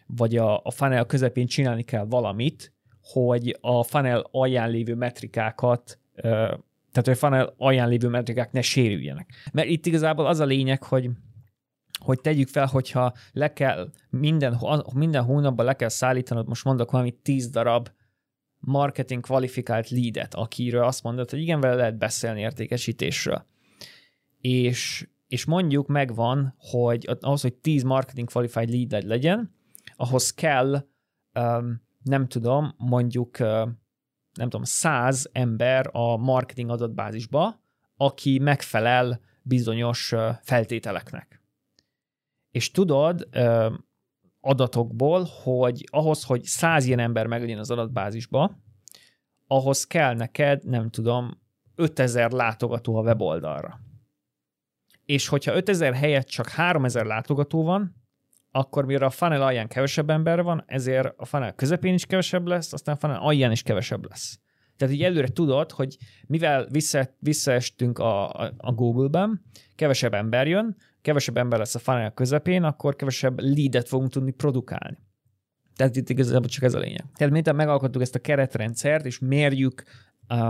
[0.07, 7.03] vagy a, a funnel közepén csinálni kell valamit, hogy a funnel alján lévő metrikákat, tehát
[7.03, 9.29] hogy a funnel alján lévő metrikák ne sérüljenek.
[9.51, 11.09] Mert itt igazából az a lényeg, hogy
[11.99, 14.59] hogy tegyük fel, hogyha le kell minden,
[14.93, 17.89] minden hónapban le kell szállítanod, most mondok valami 10 darab
[18.59, 23.45] marketing kvalifikált leadet, akiről azt mondod, hogy igen, vele lehet beszélni értékesítésről
[24.45, 29.55] és, és mondjuk megvan, hogy ahhoz, hogy 10 marketing qualified lead legyen,
[29.95, 30.87] ahhoz kell,
[31.39, 33.47] um, nem tudom, mondjuk, uh,
[34.33, 37.63] nem tudom, 100 ember a marketing adatbázisba,
[37.97, 41.34] aki megfelel bizonyos feltételeknek.
[42.55, 43.27] És tudod
[44.39, 48.57] adatokból, hogy ahhoz, hogy 100 ilyen ember meglegyen az adatbázisba,
[49.47, 51.41] ahhoz kell neked, nem tudom,
[51.75, 53.79] 5000 látogató a weboldalra
[55.05, 57.95] és hogyha 5000 helyett csak 3000 látogató van,
[58.51, 62.73] akkor mire a funnel alján kevesebb ember van, ezért a funnel közepén is kevesebb lesz,
[62.73, 64.39] aztán a funnel alján is kevesebb lesz.
[64.77, 69.41] Tehát így előre tudod, hogy mivel vissza, visszaestünk a, a Google-ben,
[69.75, 74.97] kevesebb ember jön, kevesebb ember lesz a funnel közepén, akkor kevesebb leadet fogunk tudni produkálni.
[75.75, 77.05] Tehát itt igazából csak ez a lényeg.
[77.15, 79.83] Tehát miután megalkottuk ezt a keretrendszert, és mérjük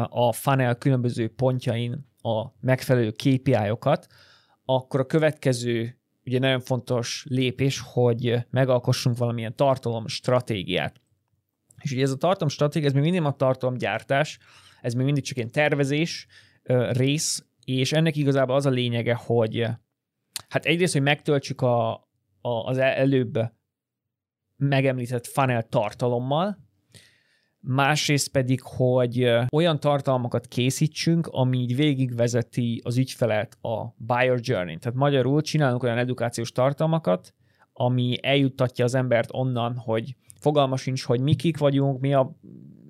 [0.10, 4.08] a funnel különböző pontjain a megfelelő KPI-okat,
[4.66, 11.02] akkor a következő ugye nagyon fontos lépés, hogy megalkossunk valamilyen tartalom stratégiát.
[11.82, 14.40] És ugye ez a tartalom stratégia, ez még mindig a tartalomgyártás,
[14.82, 16.28] ez még mindig csak ilyen tervezés
[16.90, 19.68] rész, és ennek igazából az a lényege, hogy
[20.50, 21.94] hát egyrészt, hogy megtöltsük a,
[22.42, 23.40] a, az előbb
[24.56, 26.58] megemlített funnel tartalommal,
[27.60, 34.78] másrészt pedig, hogy olyan tartalmakat készítsünk, ami így végigvezeti az ügyfelet a buyer journey.
[34.78, 37.34] Tehát magyarul csinálunk olyan edukációs tartalmakat,
[37.74, 42.38] ami eljuttatja az embert onnan, hogy fogalma sincs, hogy mi kik vagyunk, mi, a,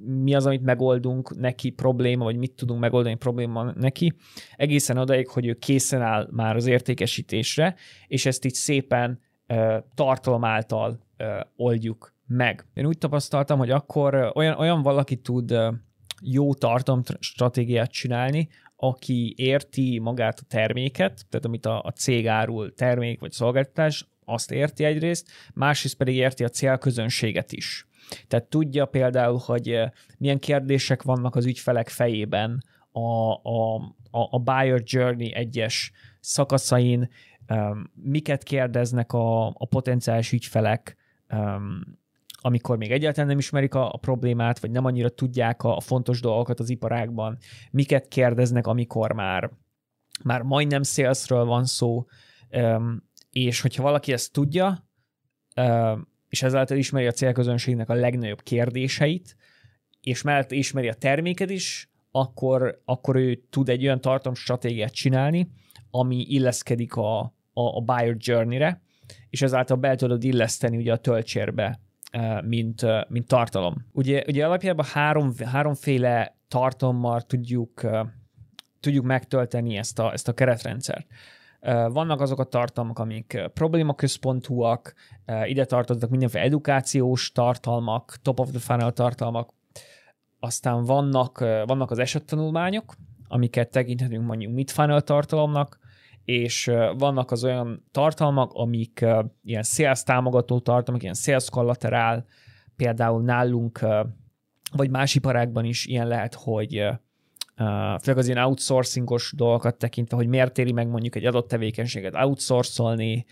[0.05, 4.13] mi az, amit megoldunk neki probléma, vagy mit tudunk megoldani probléma neki,
[4.55, 7.75] egészen odaig, hogy ő készen áll már az értékesítésre,
[8.07, 12.65] és ezt így szépen uh, tartalom által uh, oldjuk meg.
[12.73, 15.53] Én úgy tapasztaltam, hogy akkor olyan, olyan valaki tud
[16.21, 22.73] jó tartalom stratégiát csinálni, aki érti magát a terméket, tehát amit a, a cég árul,
[22.73, 27.87] termék vagy szolgáltatás, azt érti egyrészt, másrészt pedig érti a célközönséget is.
[28.27, 29.79] Tehát tudja például, hogy
[30.17, 33.75] milyen kérdések vannak az ügyfelek fejében a, a,
[34.11, 37.09] a, a buyer journey egyes szakaszain,
[37.93, 40.97] miket kérdeznek a, a potenciális ügyfelek,
[42.41, 46.21] amikor még egyáltalán nem ismerik a, a problémát, vagy nem annyira tudják a, a fontos
[46.21, 47.37] dolgokat az iparágban,
[47.71, 49.51] miket kérdeznek, amikor már,
[50.23, 52.05] már majdnem salesről van szó,
[53.31, 54.87] és hogyha valaki ezt tudja,
[56.35, 59.35] és ezáltal ismeri a célközönségnek a legnagyobb kérdéseit,
[60.01, 65.51] és mellett ismeri a terméket is, akkor, akkor ő tud egy olyan tartalomstratégiát csinálni,
[65.91, 68.81] ami illeszkedik a, a, a buyer journey-re,
[69.29, 71.79] és ezáltal be tudod illeszteni ugye a töltsérbe
[72.43, 73.85] mint, mint tartalom.
[73.91, 77.81] Ugye, ugye alapjában három, háromféle tartalommal tudjuk,
[78.79, 81.07] tudjuk megtölteni ezt a, ezt a keretrendszert.
[81.89, 84.93] Vannak azok a tartalmak, amik problémaközpontúak,
[85.45, 89.49] ide tartoznak mindenféle edukációs tartalmak, top of the funnel tartalmak,
[90.39, 92.95] aztán vannak, vannak az esettanulmányok,
[93.27, 95.79] amiket tekinthetünk mondjuk mid-funnel tartalomnak,
[96.25, 99.05] és vannak az olyan tartalmak, amik
[99.43, 102.25] ilyen sales támogató tartalmak, ilyen sales collateral,
[102.75, 103.79] például nálunk,
[104.71, 106.87] vagy más iparágban is ilyen lehet, hogy
[108.01, 113.25] főleg az ilyen outsourcingos dolgokat tekintve, hogy miért éri meg mondjuk egy adott tevékenységet outsourcolni,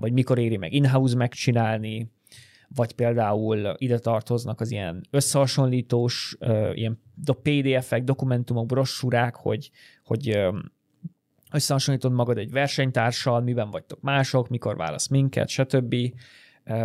[0.00, 2.12] vagy mikor éri meg in-house megcsinálni,
[2.74, 6.36] vagy például ide tartoznak az ilyen összehasonlítós,
[6.72, 7.00] ilyen
[7.42, 9.70] PDF-ek, dokumentumok, brossúrák, hogy,
[10.04, 10.38] hogy
[11.52, 15.94] összehasonlítod magad egy versenytársal, miben vagytok mások, mikor válasz minket, stb.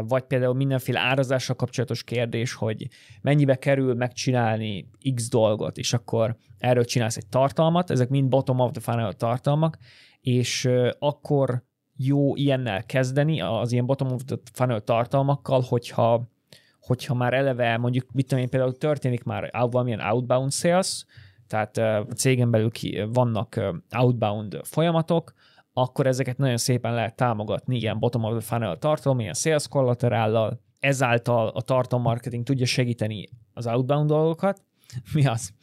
[0.07, 2.87] Vagy például mindenféle árazással kapcsolatos kérdés, hogy
[3.21, 8.71] mennyibe kerül megcsinálni X dolgot, és akkor erről csinálsz egy tartalmat, ezek mind bottom of
[8.71, 9.77] the funnel tartalmak,
[10.21, 10.69] és
[10.99, 11.63] akkor
[11.95, 16.31] jó ilyennel kezdeni, az ilyen bottom of the funnel tartalmakkal, hogyha
[16.79, 21.05] hogyha már eleve mondjuk, mit tudom én, például történik már valamilyen outbound sales,
[21.47, 23.61] tehát a cégen belül ki, vannak
[23.97, 25.33] outbound folyamatok,
[25.73, 30.61] akkor ezeket nagyon szépen lehet támogatni ilyen bottom of the funnel tartalom, ilyen sales collaterállal,
[30.79, 34.61] ezáltal a tartalom marketing tudja segíteni az outbound dolgokat.
[35.13, 35.53] Mi az?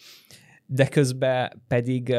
[0.66, 2.16] De közben pedig,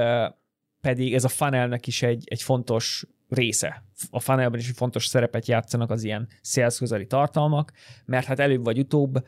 [0.81, 3.83] pedig ez a funnelnek is egy, egy fontos része.
[4.09, 7.71] A funnelben is fontos szerepet játszanak az ilyen sales közeli tartalmak,
[8.05, 9.27] mert hát előbb vagy utóbb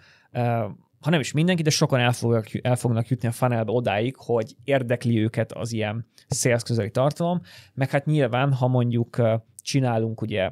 [1.04, 4.56] ha nem is mindenki, de sokan el fognak, el fognak jutni a funnelbe odáig, hogy
[4.64, 7.42] érdekli őket az ilyen sales közeli tartalom,
[7.74, 9.22] meg hát nyilván, ha mondjuk
[9.62, 10.52] csinálunk ugye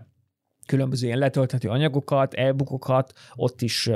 [0.66, 3.90] különböző ilyen letölthető anyagokat, e-bookokat, ott is,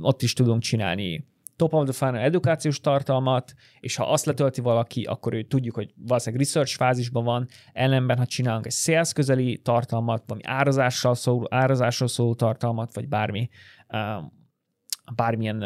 [0.00, 5.02] ott is tudunk csinálni top of the funnel edukációs tartalmat, és ha azt letölti valaki,
[5.02, 10.22] akkor ő tudjuk, hogy valószínűleg research fázisban van, ellenben, ha csinálunk egy sales közeli tartalmat,
[10.26, 13.48] valami árazással szóló, árazásról szóló tartalmat, vagy bármi,
[15.14, 15.62] bármilyen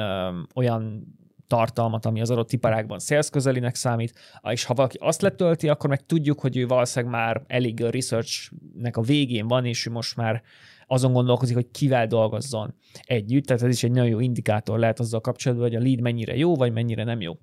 [0.54, 1.14] olyan
[1.46, 6.06] tartalmat, ami az adott iparágban sales közelinek számít, és ha valaki azt letölti, akkor meg
[6.06, 10.42] tudjuk, hogy ő valószínűleg már elég a researchnek a végén van, és ő most már
[10.86, 15.20] azon gondolkozik, hogy kivel dolgozzon együtt, tehát ez is egy nagyon jó indikátor lehet azzal
[15.20, 17.38] kapcsolatban, hogy a lead mennyire jó, vagy mennyire nem jó.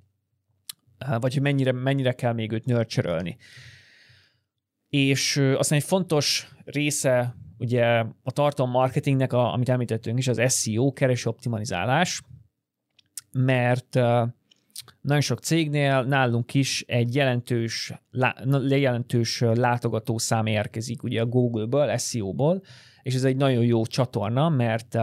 [1.20, 3.38] Vagy hogy mennyire, mennyire kell még őt nurture
[4.90, 7.86] És aztán egy fontos része ugye
[8.24, 12.22] a tartalom marketingnek, a, amit említettünk is, az SEO, kereső optimalizálás,
[13.32, 13.94] mert
[15.02, 18.36] nagyon sok cégnél nálunk is egy jelentős, lá,
[18.70, 22.62] jelentős látogatószám érkezik ugye a Google-ből, SEO-ból,
[23.02, 24.98] és ez egy nagyon jó csatorna, mert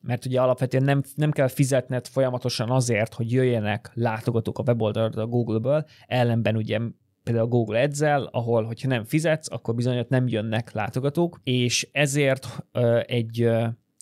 [0.00, 5.26] mert ugye alapvetően nem, nem kell fizetned folyamatosan azért, hogy jöjjenek látogatók a weboldalra a
[5.26, 6.78] Google-ből, ellenben ugye
[7.26, 11.88] például a Google ads ahol, hogyha nem fizetsz, akkor bizony ott nem jönnek látogatók, és
[11.92, 12.66] ezért
[13.06, 13.42] egy,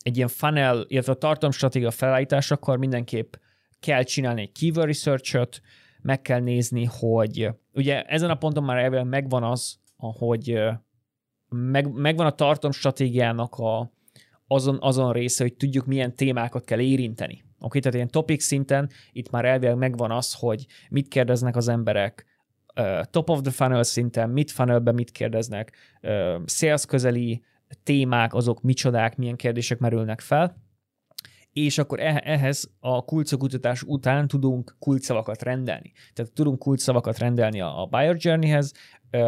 [0.02, 3.34] egy ilyen funnel, illetve a tartalomstratégia felállításakor mindenképp
[3.80, 5.60] kell csinálni egy keyword research
[6.02, 10.60] meg kell nézni, hogy ugye ezen a ponton már elvileg megvan az, hogy
[11.48, 13.92] meg, megvan a tartalomstratégiának a,
[14.46, 17.32] azon, azon része, hogy tudjuk, milyen témákat kell érinteni.
[17.34, 17.80] Oké, okay?
[17.80, 22.33] tehát ilyen topic szinten itt már elvileg megvan az, hogy mit kérdeznek az emberek,
[23.10, 25.72] top of the funnel szinten, mit funnelbe mit kérdeznek,
[26.46, 27.42] sales közeli
[27.82, 30.62] témák, azok micsodák, milyen kérdések merülnek fel,
[31.52, 35.92] és akkor ehhez a kulcsokutatás után tudunk kulcsszavakat rendelni.
[36.12, 38.72] Tehát tudunk kulcsszavakat rendelni a buyer journeyhez,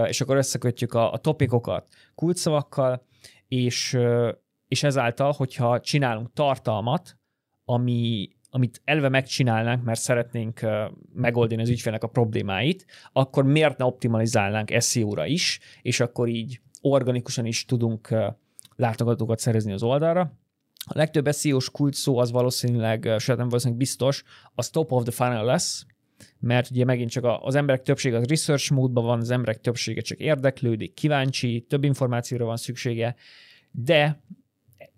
[0.06, 3.06] és akkor összekötjük a, a topikokat kulcsszavakkal,
[3.48, 3.98] és,
[4.68, 7.16] és ezáltal, hogyha csinálunk tartalmat,
[7.64, 10.60] ami, amit elve megcsinálnánk, mert szeretnénk
[11.14, 17.46] megoldani az ügyfélnek a problémáit, akkor miért ne optimalizálnánk SEO-ra is, és akkor így organikusan
[17.46, 18.14] is tudunk
[18.76, 20.32] látogatókat szerezni az oldalra.
[20.74, 24.22] A legtöbb SEO-s kulcs szó az valószínűleg, sőt nem valószínűleg biztos,
[24.54, 25.86] az top of the funnel lesz,
[26.40, 30.18] mert ugye megint csak az emberek többsége az research módban van, az emberek többsége csak
[30.18, 33.14] érdeklődik, kíváncsi, több információra van szüksége,
[33.70, 34.22] de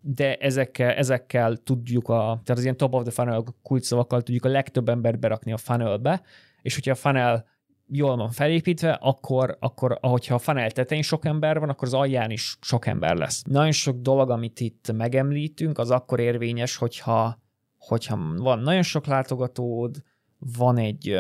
[0.01, 4.49] de ezekkel, ezekkel tudjuk, a, tehát az ilyen top of the funnel kulcsszavakkal tudjuk a
[4.49, 6.23] legtöbb embert berakni a funnelbe,
[6.63, 7.47] és hogyha a funnel
[7.91, 12.31] jól van felépítve, akkor, akkor ahogyha a funnel tetején sok ember van, akkor az alján
[12.31, 13.43] is sok ember lesz.
[13.43, 17.43] Nagyon sok dolog, amit itt megemlítünk, az akkor érvényes, hogyha,
[17.77, 20.03] hogyha van nagyon sok látogatód,
[20.39, 21.19] van egy uh,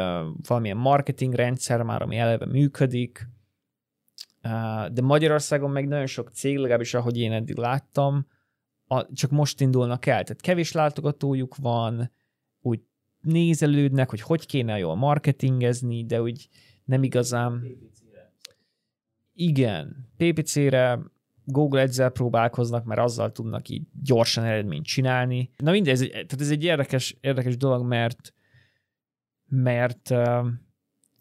[0.48, 3.28] valamilyen marketing rendszer már, ami eleve működik,
[4.42, 8.26] uh, de Magyarországon meg nagyon sok cég, legalábbis ahogy én eddig láttam,
[8.88, 10.22] a, csak most indulnak el.
[10.22, 12.10] Tehát kevés látogatójuk van,
[12.60, 12.80] úgy
[13.20, 16.48] nézelődnek, hogy hogy kéne jól marketingezni, de úgy
[16.84, 17.66] nem igazán...
[19.32, 20.98] Igen, PPC-re,
[21.44, 25.50] Google ads próbálkoznak, mert azzal tudnak így gyorsan eredményt csinálni.
[25.56, 28.32] Na mindegy, tehát ez egy érdekes, érdekes dolog, mert
[29.50, 30.10] mert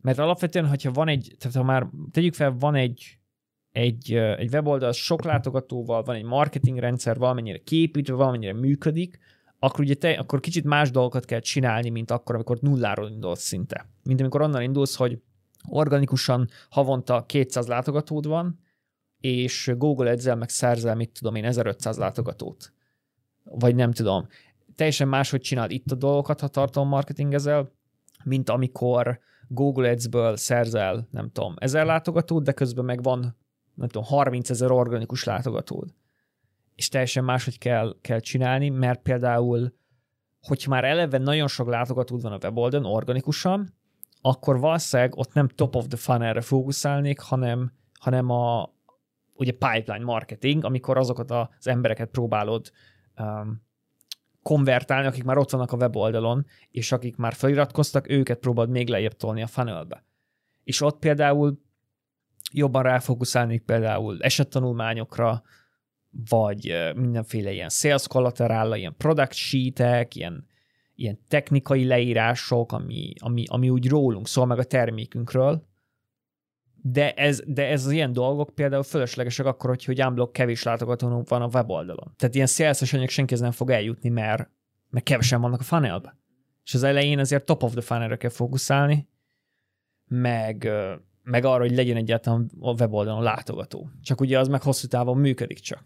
[0.01, 3.16] mert alapvetően, hogyha van egy, tehát ha már tegyük fel, van egy
[3.77, 9.19] egy, egy weboldal sok látogatóval, van egy marketingrendszer, valamennyire képítve, valamennyire működik,
[9.59, 13.89] akkor ugye te, akkor kicsit más dolgokat kell csinálni, mint akkor, amikor nulláról indulsz szinte.
[14.03, 15.21] Mint amikor onnan indulsz, hogy
[15.69, 18.59] organikusan havonta 200 látogatód van,
[19.19, 22.73] és Google ads meg szerzel, mit tudom én, 1500 látogatót.
[23.43, 24.27] Vagy nem tudom.
[24.75, 27.71] Teljesen máshogy csinál itt a dolgokat, ha tartalom marketingezel,
[28.23, 33.35] mint amikor Google Ads-ből szerzel, nem tudom, ezer látogatót, de közben meg van,
[33.77, 35.93] nem tudom, 30 ezer organikus látogatód.
[36.75, 39.73] És teljesen máshogy kell, kell csinálni, mert például,
[40.41, 43.73] hogyha már eleve nagyon sok látogatód van a weboldalon organikusan,
[44.21, 48.73] akkor valószínűleg ott nem top of the funnel-re fókuszálnék, hanem, hanem a
[49.33, 52.71] ugye pipeline marketing, amikor azokat az embereket próbálod
[53.17, 53.65] um,
[54.41, 59.15] konvertálni, akik már ott vannak a weboldalon, és akik már feliratkoztak, őket próbáld még lejjebb
[59.15, 60.05] tolni a funnelbe.
[60.63, 61.59] És ott például
[62.53, 65.43] jobban ráfókuszálni például esettanulmányokra,
[66.29, 70.47] vagy mindenféle ilyen sales collateral ilyen product sheetek, ilyen,
[70.95, 75.67] ilyen technikai leírások, ami, ami, ami úgy rólunk szól, meg a termékünkről,
[76.81, 81.29] de ez, de ez az ilyen dolgok például fölöslegesek akkor, hogy, hogy unblock kevés látogatónunk
[81.29, 82.13] van a weboldalon.
[82.15, 84.49] Tehát ilyen sales anyag senki nem fog eljutni, mert,
[84.89, 86.17] mert kevesen vannak a funnelbe.
[86.63, 89.09] És az elején azért top of the funnelre kell fókuszálni,
[90.07, 90.69] meg,
[91.27, 93.89] meg arra, hogy legyen egyáltalán a weboldalon látogató.
[94.01, 95.83] Csak ugye az meg hosszú távon működik csak.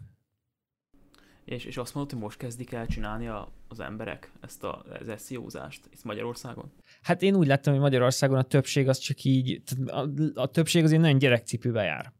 [1.44, 5.26] És, és azt mondod, hogy most kezdik el csinálni a, az emberek ezt a, az
[5.26, 6.72] SEO-zást itt Magyarországon?
[7.02, 11.00] Hát én úgy láttam, hogy Magyarországon a többség az csak így, a, a többség azért
[11.00, 12.12] nagyon gyerekcipőbe jár.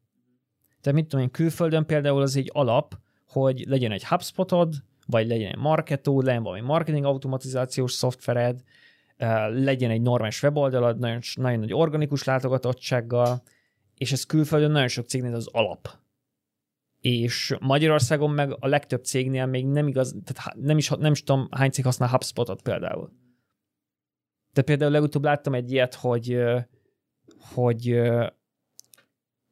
[0.80, 4.74] Tehát mit tudom én, külföldön például az egy alap, hogy legyen egy HubSpotod,
[5.06, 8.62] vagy legyen egy Marketo, legyen valami marketing automatizációs szoftvered,
[9.48, 13.42] legyen egy normális weboldalad, nagyon, nagyon nagy organikus látogatottsággal,
[13.94, 16.00] és ez külföldön nagyon sok cégnél az alap
[17.02, 21.48] és Magyarországon meg a legtöbb cégnél még nem igaz, tehát nem is, nem is tudom
[21.50, 23.12] hány cég használ HubSpotot például.
[24.52, 26.38] De például legutóbb láttam egy ilyet, hogy,
[27.54, 28.00] hogy,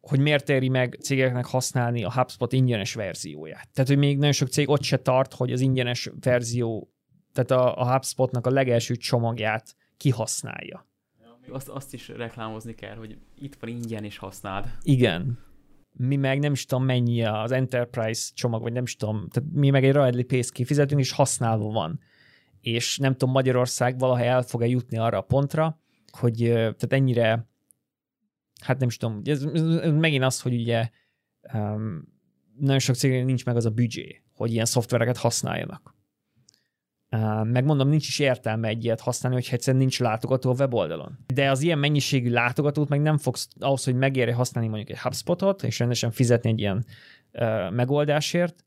[0.01, 3.69] hogy miért éri meg cégeknek használni a HubSpot ingyenes verzióját.
[3.73, 6.93] Tehát, hogy még nagyon sok cég ott se tart, hogy az ingyenes verzió,
[7.33, 10.89] tehát a, a HubSpotnak a legelső csomagját kihasználja.
[11.49, 14.67] Azt, azt is reklámozni kell, hogy itt van ingyen és használd.
[14.83, 15.49] Igen
[15.93, 19.71] mi meg nem is tudom mennyi az Enterprise csomag, vagy nem is tudom, tehát mi
[19.71, 22.01] meg egy royalty pace kifizetünk, és használva van.
[22.61, 27.49] És nem tudom, Magyarország valaha el fog-e jutni arra a pontra, hogy tehát ennyire,
[28.61, 30.91] hát nem is tudom, ez, ez megint az, hogy ugye
[31.53, 32.09] um,
[32.59, 35.90] nagyon sok cégnél nincs meg az a büdzsé, hogy ilyen szoftvereket használjanak.
[37.43, 41.19] Megmondom, nincs is értelme egy ilyet használni, hogy egyszerűen nincs látogató a weboldalon.
[41.35, 45.63] De az ilyen mennyiségű látogatót meg nem fogsz ahhoz, hogy megérje használni mondjuk egy HubSpotot,
[45.63, 46.85] és rendesen fizetni egy ilyen
[47.33, 48.65] uh, megoldásért,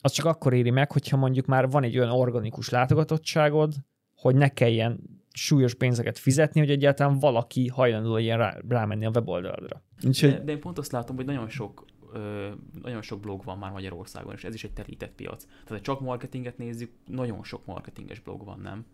[0.00, 3.74] az csak akkor éri meg, hogyha mondjuk már van egy olyan organikus látogatottságod,
[4.14, 5.00] hogy ne kelljen
[5.32, 9.82] súlyos pénzeket fizetni, hogy egyáltalán valaki hajlandó legyen rá, rámenni a weboldaladra.
[10.20, 11.84] De, de én pont azt látom, hogy nagyon sok
[12.18, 12.52] ö,
[12.82, 15.44] nagyon sok blog van már Magyarországon, és ez is egy terített piac.
[15.44, 18.86] Tehát, ha csak marketinget nézzük, nagyon sok marketinges blog van, nem?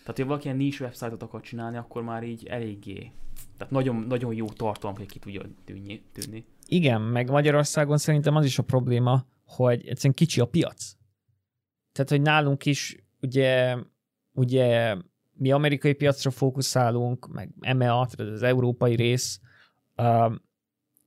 [0.00, 3.12] Tehát, ha valaki ilyen niche websájtot akar csinálni, akkor már így eléggé,
[3.56, 6.44] tehát nagyon, nagyon jó tartalom, hogy ki tudja tűnni, tűnni.
[6.66, 10.96] Igen, meg Magyarországon szerintem az is a probléma, hogy egyszerűen kicsi a piac.
[11.92, 13.76] Tehát, hogy nálunk is ugye,
[14.32, 14.96] ugye
[15.32, 19.40] mi amerikai piacra fókuszálunk, meg EMEA, tehát az európai rész,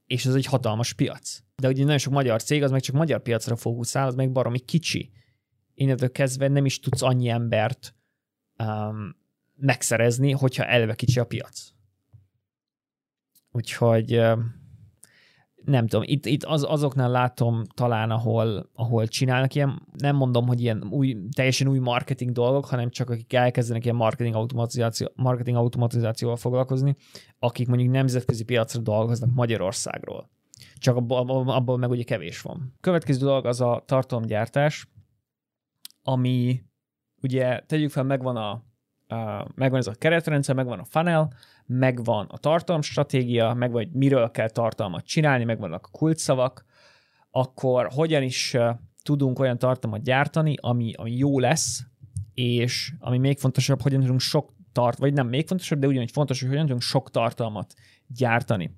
[0.08, 1.40] és ez egy hatalmas piac.
[1.56, 4.60] De ugye nagyon sok magyar cég, az meg csak magyar piacra fókuszál, az meg baromi
[4.60, 5.12] kicsi.
[5.74, 7.96] Innentől kezdve nem is tudsz annyi embert
[8.58, 9.16] um,
[9.56, 11.72] megszerezni, hogyha eleve kicsi a piac.
[13.52, 14.57] Úgyhogy um,
[15.68, 20.62] nem tudom, itt, itt az, azoknál látom talán, ahol, ahol csinálnak ilyen, nem mondom, hogy
[20.62, 26.36] ilyen új, teljesen új marketing dolgok, hanem csak akik elkezdenek ilyen marketing, automatizáció, marketing automatizációval
[26.36, 26.96] foglalkozni,
[27.40, 30.30] akik mondjuk nemzetközi piacra dolgoznak Magyarországról.
[30.78, 32.74] Csak abból, abból meg ugye kevés van.
[32.82, 34.88] Következő dolog az a tartalomgyártás,
[36.02, 36.64] ami
[37.22, 38.64] ugye tegyük fel, megvan a,
[39.56, 41.32] megvan ez a keretrendszer, megvan a funnel,
[41.66, 46.66] megvan a tartalomstratégia, meg vagy miről kell tartalmat csinálni, megvannak a kulcsszavak,
[47.32, 48.56] akkor hogyan is
[49.04, 51.84] tudunk olyan tartalmat gyártani, ami, ami jó lesz,
[52.34, 56.40] és ami még fontosabb, hogyan tudunk sok tart, vagy nem még fontosabb, de ugyanúgy fontos,
[56.40, 57.74] hogy hogyan tudunk sok tartalmat
[58.08, 58.72] gyártani.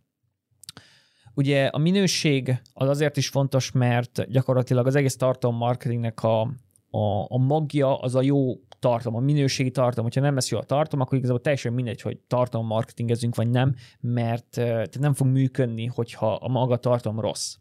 [1.33, 6.51] Ugye a minőség az azért is fontos, mert gyakorlatilag az egész tartalommarketingnek a,
[6.91, 10.63] a, a magja az a jó tartom, a minőségi tartom, hogyha nem lesz jó a
[10.63, 14.61] tartom, akkor igazából teljesen mindegy, hogy tartalom marketingezünk vagy nem, mert
[14.99, 17.55] nem fog működni, hogyha a maga tartom rossz.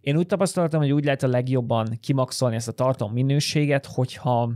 [0.00, 4.52] Én úgy tapasztaltam, hogy úgy lehet a legjobban kimaxolni ezt a tartalom minőséget, hogyha,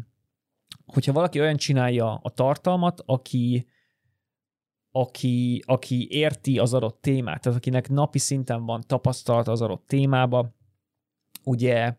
[0.86, 3.66] hogyha valaki olyan csinálja a tartalmat, aki,
[4.90, 10.54] aki, aki érti az adott témát, tehát akinek napi szinten van tapasztalat az adott témába,
[11.44, 11.96] ugye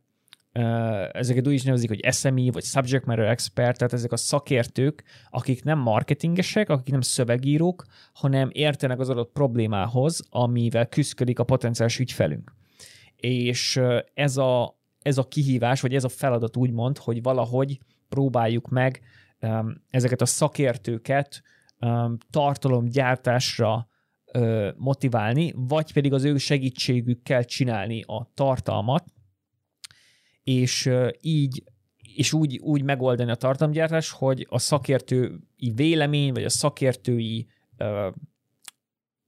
[1.11, 5.63] ezeket úgy is nevezik, hogy SME, vagy Subject Matter Expert, tehát ezek a szakértők, akik
[5.63, 12.55] nem marketingesek, akik nem szövegírók, hanem értenek az adott problémához, amivel küzdik a potenciális ügyfelünk.
[13.15, 13.81] És
[14.13, 17.79] ez a, ez a kihívás, vagy ez a feladat úgymond, hogy valahogy
[18.09, 19.01] próbáljuk meg
[19.89, 21.41] ezeket a szakértőket
[22.29, 23.87] tartalomgyártásra
[24.77, 29.13] motiválni, vagy pedig az ő segítségükkel csinálni a tartalmat,
[30.45, 30.89] és
[31.21, 31.63] így
[32.15, 35.39] és úgy, úgy megoldani a tartalomgyártás, hogy a szakértői
[35.75, 37.47] vélemény, vagy a szakértői
[37.79, 38.13] uh,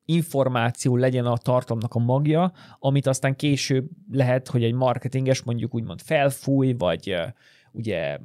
[0.05, 6.01] információ legyen a tartalomnak a magja, amit aztán később lehet, hogy egy marketinges mondjuk úgymond
[6.01, 7.27] felfúj, vagy uh,
[7.71, 8.19] ugye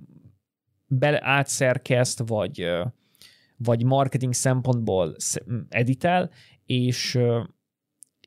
[0.86, 2.86] bele átszerkeszt, vagy, uh,
[3.56, 5.16] vagy marketing szempontból
[5.68, 6.30] editel,
[6.66, 7.18] és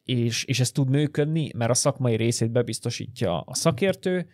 [0.03, 4.27] és, és ez tud működni, mert a szakmai részét bebiztosítja a szakértő,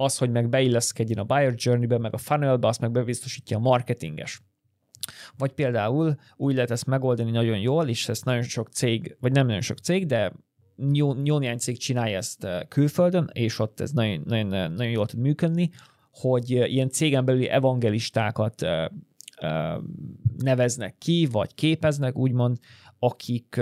[0.00, 4.42] az, hogy meg beilleszkedjen a buyer journey-be, meg a funnelbe, azt meg bebiztosítja a marketinges.
[5.36, 9.46] Vagy például úgy lehet ezt megoldani nagyon jól, és ezt nagyon sok cég, vagy nem
[9.46, 10.32] nagyon sok cég, de
[10.92, 15.06] jó, jó néhány cég csinálja ezt eh, külföldön, és ott ez nagyon, nagyon, nagyon jól
[15.06, 15.70] tud működni,
[16.10, 18.86] hogy eh, ilyen cégen belüli evangelistákat eh,
[20.36, 22.58] neveznek ki, vagy képeznek, úgymond,
[22.98, 23.60] akik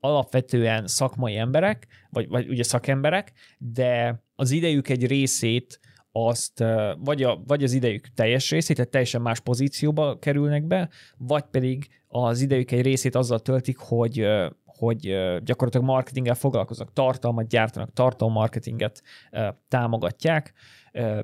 [0.00, 5.80] alapvetően szakmai emberek, vagy, vagy ugye szakemberek, de az idejük egy részét
[6.12, 6.64] azt,
[6.98, 11.88] vagy, a, vagy az idejük teljes részét, tehát teljesen más pozícióba kerülnek be, vagy pedig
[12.08, 14.26] az idejük egy részét azzal töltik, hogy,
[14.78, 15.00] hogy
[15.44, 19.02] gyakorlatilag marketinggel foglalkoznak, tartalmat gyártanak, tartalommarketinget
[19.68, 20.52] támogatják,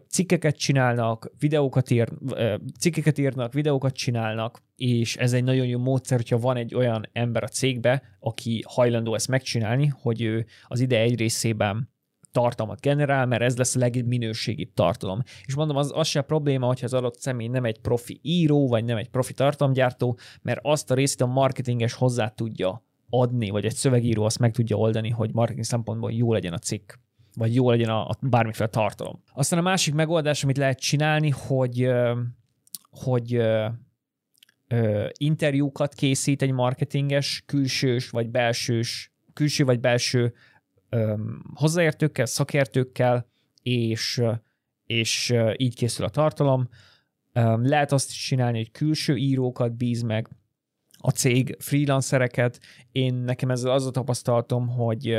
[0.08, 2.08] cikkeket csinálnak, videókat, ír,
[2.78, 7.42] cikkeket írnak, videókat csinálnak, és ez egy nagyon jó módszer, hogyha van egy olyan ember
[7.42, 11.92] a cégbe, aki hajlandó ezt megcsinálni, hogy ő az ide egy részében
[12.34, 15.22] tartalmat generál, mert ez lesz a legminőségibb tartalom.
[15.44, 18.68] És mondom, az, az se a probléma, hogyha az adott személy nem egy profi író,
[18.68, 23.64] vagy nem egy profi tartalomgyártó, mert azt a részét a marketinges hozzá tudja adni, vagy
[23.64, 26.92] egy szövegíró azt meg tudja oldani, hogy marketing szempontból jó legyen a cikk
[27.36, 29.22] vagy jó legyen a, a bármiféle tartalom.
[29.32, 31.90] Aztán a másik megoldás, amit lehet csinálni, hogy,
[32.90, 33.42] hogy
[35.12, 40.34] interjúkat készít egy marketinges, külsős vagy belsős, külső vagy belső
[41.54, 43.26] hozzáértőkkel, szakértőkkel,
[43.62, 44.22] és,
[44.86, 46.68] és így készül a tartalom.
[47.62, 50.28] Lehet azt is csinálni, hogy külső írókat bíz meg
[51.06, 52.60] a cég, freelancereket.
[52.92, 55.16] Én nekem ezzel az a tapasztalatom, hogy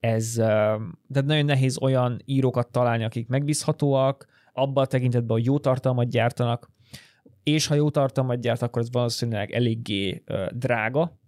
[0.00, 0.34] ez,
[1.06, 6.70] de nagyon nehéz olyan írókat találni, akik megbízhatóak, abban a tekintetben, hogy jó tartalmat gyártanak,
[7.42, 11.18] és ha jó tartalmat gyárt, akkor ez valószínűleg eléggé drága,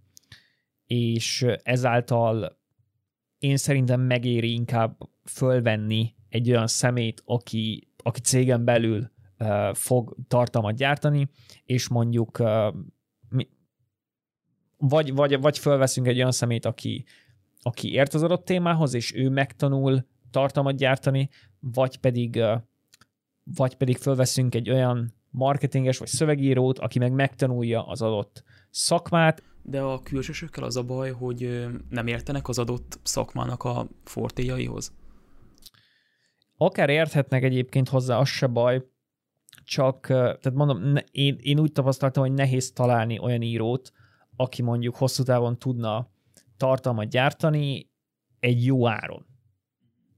[0.87, 2.59] és ezáltal
[3.39, 10.77] én szerintem megéri inkább fölvenni egy olyan szemét, aki, aki cégen belül uh, fog tartalmat
[10.77, 11.29] gyártani,
[11.65, 12.75] és mondjuk uh,
[14.81, 17.05] vagy, vagy, vagy fölveszünk egy olyan szemét, aki,
[17.63, 21.29] aki ért az adott témához, és ő megtanul tartalmat gyártani,
[21.61, 22.43] vagy pedig,
[23.45, 29.81] vagy pedig fölveszünk egy olyan marketinges vagy szövegírót, aki meg megtanulja az adott szakmát, de
[29.81, 34.93] a külsősökkel az a baj, hogy nem értenek az adott szakmának a fortéjaihoz.
[36.57, 38.87] Akár érthetnek egyébként hozzá, az se baj,
[39.65, 43.93] csak, tehát mondom, én, én úgy tapasztaltam, hogy nehéz találni olyan írót,
[44.41, 46.11] aki mondjuk hosszú távon tudna
[46.57, 47.91] tartalmat gyártani
[48.39, 49.27] egy jó áron.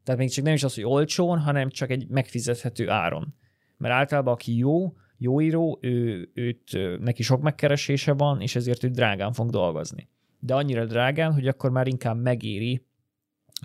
[0.04, 3.34] Tehát még csak nem is az, hogy olcsón, hanem csak egy megfizethető áron.
[3.76, 8.88] Mert általában aki jó, jó író, ő, őt, neki sok megkeresése van, és ezért ő
[8.88, 10.08] drágán fog dolgozni.
[10.38, 12.86] De annyira drágán, hogy akkor már inkább megéri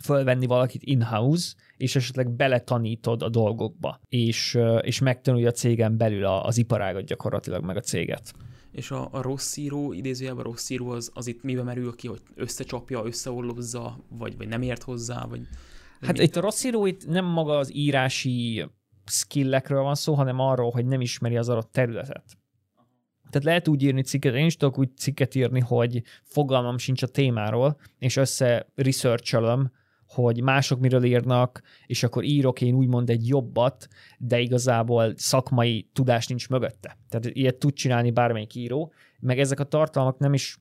[0.01, 6.58] fölvenni valakit in-house, és esetleg beletanítod a dolgokba, és, és megtanulja a cégen belül az
[6.58, 8.34] iparágat gyakorlatilag, meg a céget.
[8.78, 12.21] És a, a rossz író, idézőjelben rossz író, az, az itt miben merül ki, hogy
[12.36, 15.41] összecsapja, összeollozza, vagy, vagy nem ért hozzá, vagy...
[16.01, 16.23] Hát mi?
[16.23, 18.65] itt a rossz író itt nem maga az írási
[19.05, 22.23] skillekről van szó, hanem arról, hogy nem ismeri az adott területet.
[23.30, 27.07] Tehát lehet úgy írni cikket, én is tudok úgy cikket írni, hogy fogalmam sincs a
[27.07, 29.71] témáról, és össze researcholom,
[30.08, 33.88] hogy mások miről írnak, és akkor írok én úgymond egy jobbat,
[34.18, 36.97] de igazából szakmai tudás nincs mögötte.
[37.10, 40.60] Tehát ilyet tud csinálni bármelyik író, meg ezek a tartalmak nem is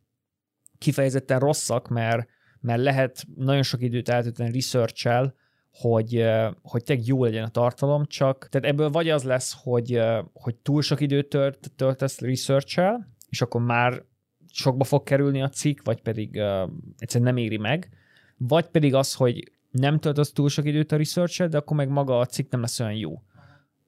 [0.78, 2.28] kifejezetten rosszak, mert,
[2.61, 5.32] mert lehet nagyon sok időt eltölteni research
[5.70, 6.24] hogy,
[6.62, 10.01] hogy tényleg jó legyen a tartalom, csak tehát ebből vagy az lesz, hogy,
[10.32, 12.80] hogy túl sok időt tört, töltesz research
[13.28, 14.03] és akkor már
[14.51, 17.90] sokba fog kerülni a cikk, vagy pedig uh, egyszerűen nem éri meg,
[18.37, 22.18] vagy pedig az, hogy nem töltesz túl sok időt a research de akkor meg maga
[22.18, 23.22] a cikk nem lesz olyan jó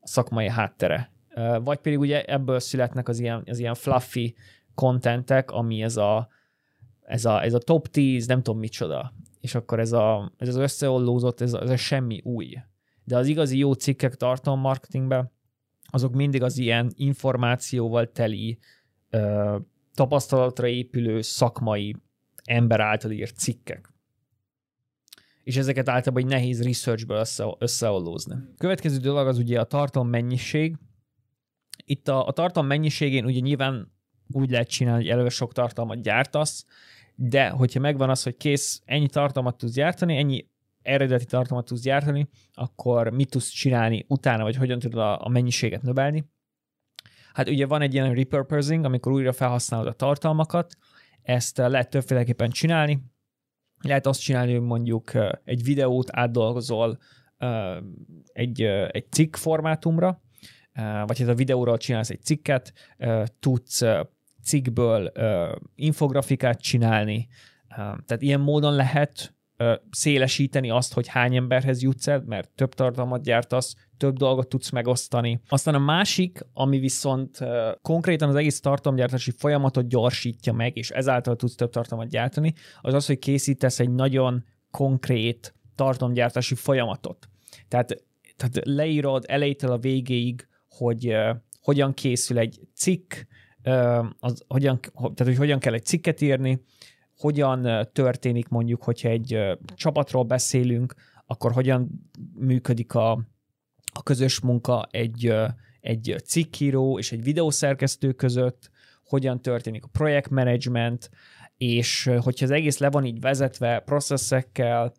[0.01, 1.13] a szakmai háttere.
[1.63, 4.35] Vagy pedig ugye ebből születnek az ilyen, az ilyen fluffy
[4.75, 6.29] contentek, ami ez a,
[7.03, 10.57] ez a, ez a top 10, nem tudom micsoda és akkor ez, a, ez az
[10.57, 12.55] összeollózott, ez, ez a semmi új.
[13.05, 15.31] De az igazi jó cikkek tartalom marketingben,
[15.91, 18.59] azok mindig az ilyen információval teli,
[19.95, 21.97] tapasztalatra épülő szakmai
[22.45, 23.93] ember által írt cikkek.
[25.49, 28.35] És ezeket általában egy nehéz researchből össze, összeollózni.
[28.59, 30.77] Következő dolog az ugye a tartalom mennyiség.
[31.85, 33.93] Itt a, a tartalom mennyiségén ugye nyilván
[34.33, 36.67] úgy lehet csinálni, hogy előre sok tartalmat gyártasz,
[37.15, 40.49] de hogyha megvan az, hogy kész, ennyi tartalmat tudsz gyártani, ennyi
[40.83, 45.83] eredeti tartalmat tudsz gyártani, akkor mit tudsz csinálni utána, vagy hogyan tudod a, a mennyiséget
[45.83, 46.25] növelni.
[47.33, 50.77] Hát ugye van egy ilyen repurposing, amikor újra felhasználod a tartalmakat,
[51.23, 53.03] ezt lehet többféleképpen csinálni.
[53.81, 55.13] Lehet azt csinálni, hogy mondjuk
[55.45, 56.99] egy videót átdolgozol
[58.33, 60.23] egy, egy cikk formátumra,
[61.07, 62.73] vagy hát a videóról csinálsz egy cikket,
[63.41, 63.83] tudsz
[64.43, 65.13] cikkből
[65.75, 67.29] infografikát csinálni,
[67.77, 69.37] tehát ilyen módon lehet
[69.91, 75.41] szélesíteni azt, hogy hány emberhez jutsz el, mert több tartalmat gyártasz, több dolgot tudsz megosztani.
[75.49, 77.39] Aztán a másik, ami viszont
[77.83, 83.07] konkrétan az egész tartalomgyártási folyamatot gyorsítja meg, és ezáltal tudsz több tartalmat gyártani, az az,
[83.07, 87.29] hogy készítesz egy nagyon konkrét tartalomgyártási folyamatot.
[87.69, 88.05] Tehát,
[88.37, 91.17] tehát leírod elejétől a végéig, hogy
[91.61, 93.15] hogyan készül egy cikk,
[94.19, 96.61] az, hogyan, tehát hogy hogyan kell egy cikket írni,
[97.19, 99.39] hogyan történik mondjuk, hogyha egy
[99.75, 100.95] csapatról beszélünk,
[101.27, 103.11] akkor hogyan működik a,
[103.93, 105.35] a közös munka egy,
[105.81, 108.71] egy cikkíró és egy videószerkesztő között,
[109.05, 111.11] hogyan történik a projektmenedzsment,
[111.57, 114.93] és hogyha az egész le van így vezetve processzekkel,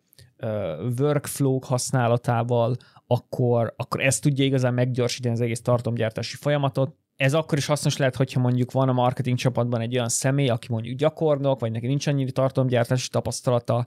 [0.98, 7.66] workflow használatával, akkor, akkor ez tudja igazán meggyorsítani az egész tartomgyártási folyamatot, ez akkor is
[7.66, 11.70] hasznos lehet, hogyha mondjuk van a marketing csapatban egy olyan személy, aki mondjuk gyakornok, vagy
[11.70, 13.86] neki nincs annyi tartalomgyártási tapasztalata,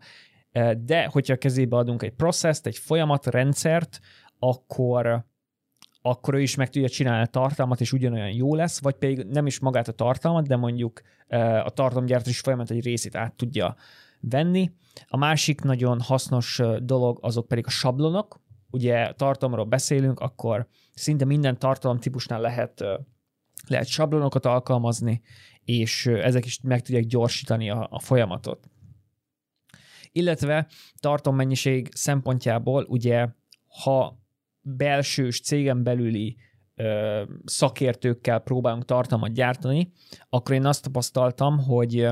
[0.51, 3.99] e, de hogyha a kezébe adunk egy processzt, egy folyamat, rendszert,
[4.39, 5.25] akkor,
[6.01, 9.45] akkor ő is meg tudja csinálni a tartalmat, és ugyanolyan jó lesz, vagy pedig nem
[9.45, 13.75] is magát a tartalmat, de mondjuk e, a tartalomgyártási folyamat egy részét át tudja
[14.19, 14.71] venni.
[15.07, 18.41] A másik nagyon hasznos e, dolog azok pedig a sablonok.
[18.71, 22.83] Ugye tartalomról beszélünk, akkor szinte minden tartalomtípusnál lehet
[23.67, 25.21] lehet sablonokat alkalmazni,
[25.65, 28.69] és ezek is meg tudják gyorsítani a, a folyamatot.
[30.11, 30.67] Illetve
[30.99, 33.27] tartommennyiség szempontjából ugye,
[33.83, 34.19] ha
[34.61, 36.37] belsős cégen belüli
[36.75, 39.91] ö, szakértőkkel próbálunk tartalmat gyártani,
[40.29, 42.07] akkor én azt tapasztaltam, hogy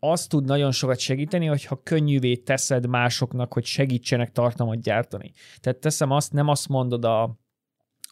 [0.00, 5.32] azt tud nagyon sokat segíteni, hogyha könnyűvé teszed másoknak, hogy segítsenek tartalmat gyártani.
[5.60, 7.38] Tehát teszem azt, nem azt mondod a,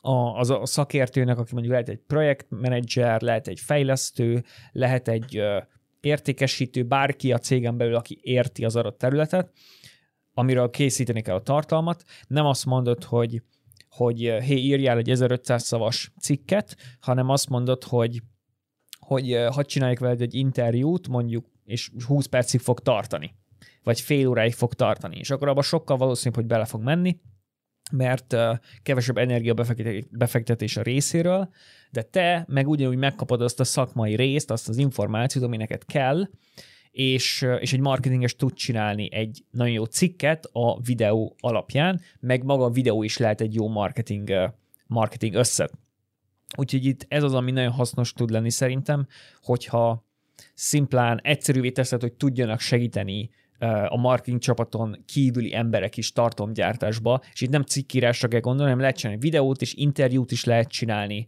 [0.00, 5.58] a, az a szakértőnek, aki mondjuk lehet egy projektmenedzser, lehet egy fejlesztő, lehet egy ö,
[6.00, 9.52] értékesítő, bárki a cégen belül, aki érti az adott területet,
[10.34, 12.02] amiről készíteni kell a tartalmat.
[12.26, 13.42] Nem azt mondod, hogy
[13.88, 18.22] hogy hé, írjál egy 1500 szavas cikket, hanem azt mondod, hogy
[18.98, 23.34] hogy hadd csináljuk veled egy interjút, mondjuk, és 20 percig fog tartani,
[23.82, 27.20] vagy fél óráig fog tartani, és akkor abban sokkal valószínűbb, hogy bele fog menni,
[27.92, 28.36] mert
[28.82, 29.54] kevesebb energia
[30.10, 31.48] befektetés a részéről,
[31.90, 36.28] de te meg ugyanúgy megkapod azt a szakmai részt, azt az információt, ami neked kell,
[36.90, 42.64] és, és egy marketinges tud csinálni egy nagyon jó cikket a videó alapján, meg maga
[42.64, 44.52] a videó is lehet egy jó marketing,
[44.86, 45.72] marketing összet.
[46.56, 49.06] Úgyhogy itt ez az, ami nagyon hasznos tud lenni szerintem,
[49.42, 50.06] hogyha
[50.54, 53.30] szimplán egyszerűvé teszed, hogy tudjanak segíteni
[53.88, 58.96] a marketing csapaton kívüli emberek is tartomgyártásba, és itt nem cikkírásra kell gondolni, hanem lehet
[58.96, 61.26] csinálni videót és interjút is lehet csinálni.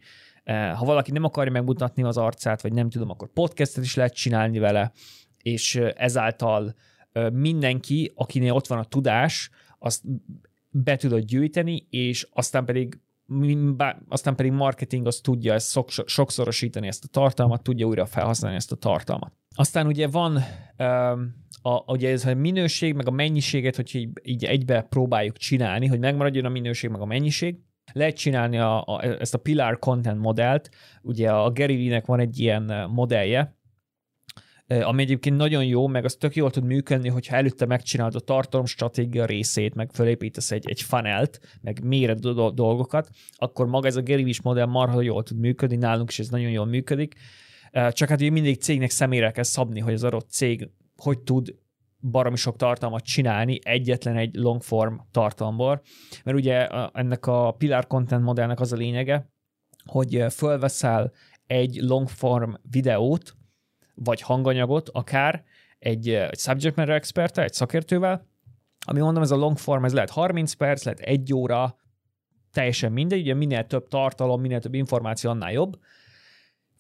[0.75, 4.59] Ha valaki nem akarja megmutatni az arcát, vagy nem tudom, akkor podcastet is lehet csinálni
[4.59, 4.93] vele,
[5.43, 6.75] és ezáltal
[7.33, 10.03] mindenki, akinél ott van a tudás, azt
[10.71, 13.01] be tudod gyűjteni, és aztán pedig
[14.09, 18.77] aztán pedig marketing az tudja ezt sokszorosítani ezt a tartalmat, tudja újra felhasználni ezt a
[18.77, 19.33] tartalmat.
[19.55, 20.37] Aztán ugye van
[21.63, 25.99] a, ugye ez a minőség, meg a mennyiséget, hogy így, így egybe próbáljuk csinálni, hogy
[25.99, 27.59] megmaradjon a minőség, meg a mennyiség,
[27.93, 30.71] lehet csinálni a, a, ezt a Pillar Content modellt,
[31.03, 33.59] ugye a Gary Vee-nek van egy ilyen modellje,
[34.67, 39.25] ami egyébként nagyon jó, meg az tök jól tud működni, hogyha előtte megcsinálod a tartalomstratégia
[39.25, 42.21] részét, meg fölépítesz egy, egy funnelt, meg méret
[42.55, 46.51] dolgokat, akkor maga ez a Gary modell marha jól tud működni, nálunk is ez nagyon
[46.51, 47.15] jól működik.
[47.73, 51.55] Csak hát ugye mindig cégnek személyre kell szabni, hogy az adott cég hogy tud
[52.01, 55.83] baromi sok tartalmat csinálni egyetlen egy long form tartalomból,
[56.25, 59.31] mert ugye ennek a Pillar Content modellnek az a lényege,
[59.85, 61.13] hogy fölveszel
[61.47, 63.37] egy long form videót,
[63.95, 65.45] vagy hanganyagot, akár
[65.79, 68.29] egy, egy subject matter expert egy szakértővel,
[68.87, 71.77] ami mondom, ez a long form, ez lehet 30 perc, lehet egy óra,
[72.53, 75.79] teljesen mindegy, ugye minél több tartalom, minél több információ, annál jobb.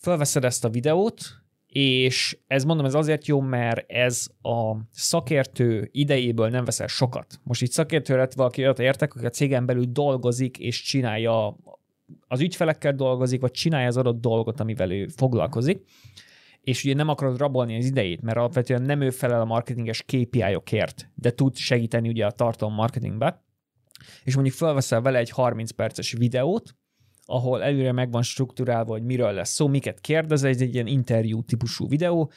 [0.01, 1.21] Fölveszed ezt a videót,
[1.67, 7.41] és ez mondom, ez azért jó, mert ez a szakértő idejéből nem veszel sokat.
[7.43, 11.57] Most itt szakértő lett valaki olyat értek, aki a cégen belül dolgozik, és csinálja
[12.29, 15.85] az ügyfelekkel dolgozik, vagy csinálja az adott dolgot, amivel ő foglalkozik,
[16.61, 21.11] és ugye nem akarod rabolni az idejét, mert alapvetően nem ő felel a marketinges KPI-okért,
[21.15, 23.45] de tud segíteni ugye a tartalom marketingbe,
[24.25, 26.75] és mondjuk felveszel vele egy 30 perces videót,
[27.31, 31.43] ahol előre meg van struktúrálva, hogy miről lesz szó, miket kérdez, ez egy ilyen interjú
[31.43, 32.31] típusú videó,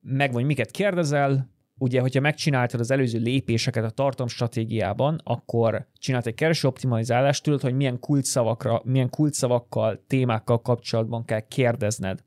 [0.00, 6.34] meg vagy miket kérdezel, ugye, hogyha megcsináltad az előző lépéseket a tartalomstratégiában, akkor csinált egy
[6.34, 12.22] kereső optimalizálást, tudod, hogy milyen kulcsszavakra, milyen kulcsszavakkal, témákkal kapcsolatban kell kérdezned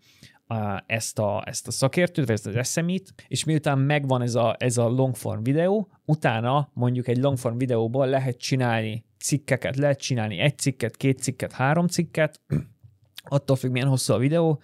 [0.86, 4.78] ezt a, ezt a szakértőt, vagy ezt az SME-t, és miután megvan ez a, ez
[4.78, 10.98] a longform videó, utána mondjuk egy longform videóból lehet csinálni cikkeket, lehet csinálni egy cikket,
[10.98, 12.42] két cikket, három cikket,
[13.24, 14.62] attól függ, milyen hosszú a videó,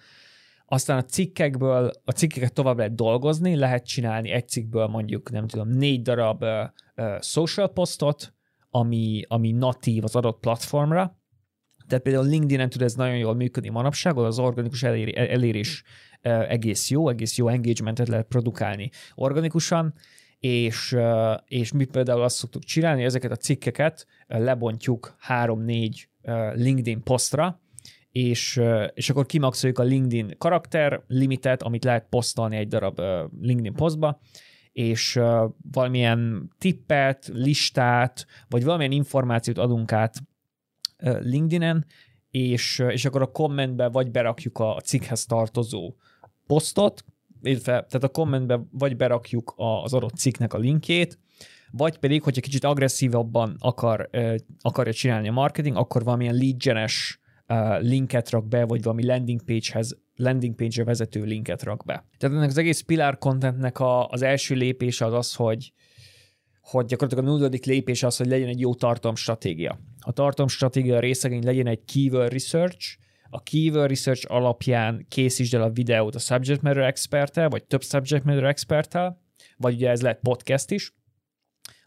[0.66, 5.68] aztán a cikkekből, a cikkeket tovább lehet dolgozni, lehet csinálni egy cikkből mondjuk, nem tudom,
[5.68, 8.34] négy darab uh, social postot,
[8.70, 11.18] ami, ami natív az adott platformra,
[11.86, 15.82] tehát például LinkedIn-en tud ez nagyon jól működni manapság, az organikus eléri, elérés
[16.22, 19.94] egész jó, egész jó engagementet lehet produkálni organikusan,
[20.44, 20.96] és,
[21.46, 26.08] és mi például azt szoktuk csinálni, ezeket a cikkeket lebontjuk három-négy
[26.52, 27.60] LinkedIn posztra,
[28.10, 28.60] és,
[28.94, 33.00] és akkor kimaxoljuk a LinkedIn karakter limitet, amit lehet posztolni egy darab
[33.40, 34.20] LinkedIn posztba,
[34.72, 35.20] és
[35.72, 40.22] valamilyen tippet, listát, vagy valamilyen információt adunk át
[41.20, 41.86] LinkedIn-en,
[42.30, 45.94] és, és akkor a kommentbe vagy berakjuk a cikkhez tartozó
[46.46, 47.04] posztot,
[47.44, 51.18] illetve tehát a kommentbe vagy berakjuk az adott cikknek a linkjét,
[51.70, 54.10] vagy pedig, hogyha kicsit agresszívabban akar,
[54.60, 56.88] akarja csinálni a marketing, akkor valamilyen lead
[57.80, 62.06] linket rak be, vagy valami landing page-hez landing page-re vezető linket rak be.
[62.18, 65.72] Tehát ennek az egész pillar contentnek a, az első lépése az az, hogy,
[66.60, 69.78] hogy gyakorlatilag a nulladik lépés az, hogy legyen egy jó tartalomstratégia.
[70.00, 72.96] A tartalomstratégia részegény legyen egy keyword research,
[73.34, 78.24] a keyword research alapján készítsd el a videót a subject matter expert vagy több subject
[78.24, 78.98] matter expert
[79.56, 80.94] vagy ugye ez lehet podcast is.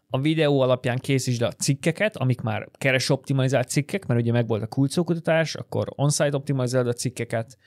[0.09, 4.67] A videó alapján készítsd a cikkeket, amik már keres optimalizált cikkek, mert ugye megvolt a
[4.67, 7.57] kulcókutatás, akkor on-site optimalizálod a cikkeket.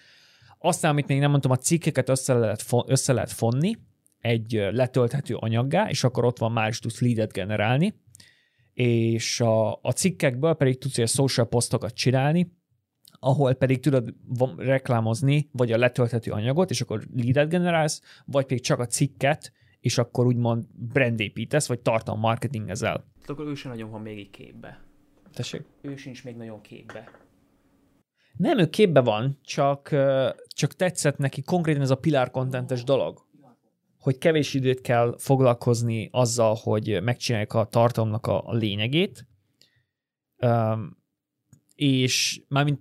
[0.58, 3.76] Aztán, amit még nem mondtam, a cikkeket össze lehet, össze lehet fonni
[4.18, 7.94] egy letölthető anyaggá, és akkor ott van már is tudsz leadet generálni,
[8.72, 12.59] és a, a cikkekből pedig tudsz egy social posztokat csinálni,
[13.20, 14.14] ahol pedig tudod
[14.56, 19.98] reklámozni, vagy a letölthető anyagot, és akkor leadet generálsz, vagy pedig csak a cikket, és
[19.98, 23.04] akkor úgymond brandépítesz, vagy tartalom marketingezel.
[23.26, 24.84] Akkor ő sem nagyon van még így képbe.
[25.34, 25.64] Tessék?
[25.80, 27.10] Ő sincs még nagyon képbe.
[28.36, 29.88] Nem, ő képbe van, csak,
[30.46, 33.28] csak tetszett neki konkrétan ez a pillar contentes dolog.
[33.98, 39.26] Hogy kevés időt kell foglalkozni azzal, hogy megcsinálják a tartalomnak a, a lényegét,
[40.42, 40.98] um,
[41.74, 42.80] és mármint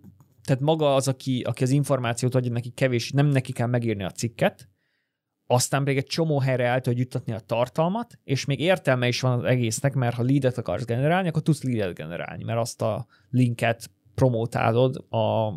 [0.50, 4.12] tehát maga az, aki, aki az információt adja neki kevés, nem neki kell megírni a
[4.12, 4.70] cikket,
[5.48, 9.40] aztán még egy csomó helyre el tudod juttatni a tartalmat, és még értelme is van
[9.40, 13.90] az egésznek, mert ha leadet akarsz generálni, akkor tudsz leadet generálni, mert azt a linket
[14.16, 15.48] promotálod a,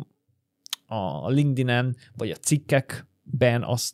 [0.95, 3.93] a LinkedIn-en, vagy a cikkekben azt,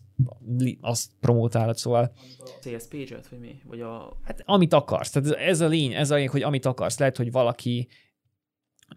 [0.82, 2.12] azt promotálod, szóval...
[2.40, 3.62] A CS page-et, vagy mi?
[3.64, 4.18] Vagy a...
[4.24, 5.10] Hát amit akarsz.
[5.10, 7.00] Tehát ez a lény, ez a lény, hogy amit akarsz.
[7.00, 7.88] Lehet, hogy valaki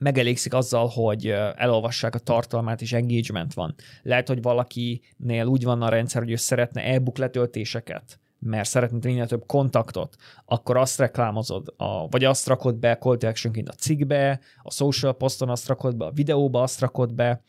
[0.03, 1.27] megelégszik azzal, hogy
[1.57, 3.75] elolvassák a tartalmát, és engagement van.
[4.03, 9.27] Lehet, hogy valakinél úgy van a rendszer, hogy ő szeretne e-book letöltéseket, mert szeretne minél
[9.27, 14.41] több kontaktot, akkor azt reklámozod, a, vagy azt rakod be call to actionként a cikkbe,
[14.63, 17.43] a social poston azt rakod be, a videóba azt rakod be,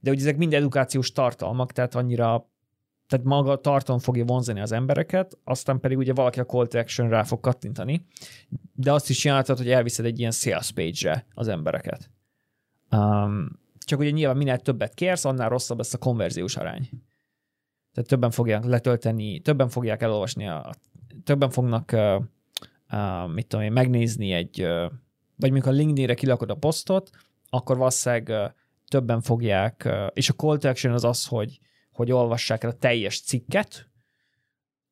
[0.00, 2.50] de ugye ezek mind edukációs tartalmak, tehát annyira
[3.08, 6.78] tehát maga a tartalom fogja vonzani az embereket, aztán pedig ugye valaki a call to
[6.78, 8.06] action rá fog kattintani,
[8.72, 12.10] de azt is csináltad, hogy elviszed egy ilyen sales page-re az embereket.
[12.90, 16.90] Um, csak ugye nyilván minél többet kérsz, annál rosszabb lesz a konverziós arány.
[17.92, 20.74] Tehát többen fogják letölteni, többen fogják elolvasni, a,
[21.24, 22.22] többen fognak, uh,
[22.92, 24.92] uh, mit tudom én, megnézni egy, uh,
[25.36, 27.10] vagy amikor a LinkedIn-re kilakod a posztot,
[27.50, 28.52] akkor valószínűleg uh,
[28.88, 31.58] többen fogják, uh, és a call to action az az, hogy
[31.98, 33.88] hogy olvassák el a teljes cikket,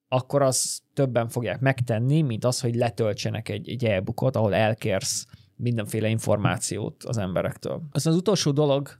[0.08, 5.26] akkor az többen fogják megtenni, mint az, hogy letöltsenek egy, egy e-bookot, ahol elkérsz
[5.56, 7.82] mindenféle információt az emberektől.
[7.92, 8.96] Aztán az utolsó dolog,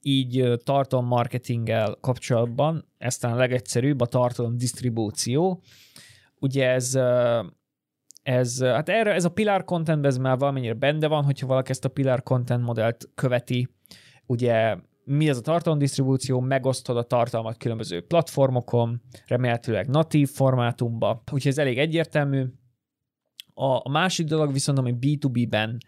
[0.00, 5.62] így tartalom marketinggel kapcsolatban, ez talán legegyszerűbb, a tartalom disztribúció.
[6.34, 6.98] Ugye ez,
[8.22, 11.84] ez, hát erre, ez a pillar content, ez már valamennyire benne van, hogyha valaki ezt
[11.84, 13.68] a pillar content modellt követi,
[14.26, 14.76] ugye
[15.08, 21.78] mi ez a tartalomdisztribúció, megosztod a tartalmat különböző platformokon, remélhetőleg natív formátumba, úgyhogy ez elég
[21.78, 22.44] egyértelmű.
[23.54, 25.78] A másik dolog viszont, ami B2B-ben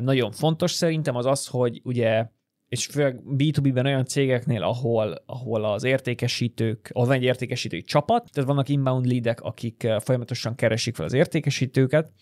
[0.00, 2.26] nagyon fontos szerintem, az az, hogy ugye
[2.68, 8.48] és főleg B2B-ben olyan cégeknél, ahol, ahol az értékesítők, ahol van egy értékesítői csapat, tehát
[8.48, 12.12] vannak inbound leadek, akik folyamatosan keresik fel az értékesítőket,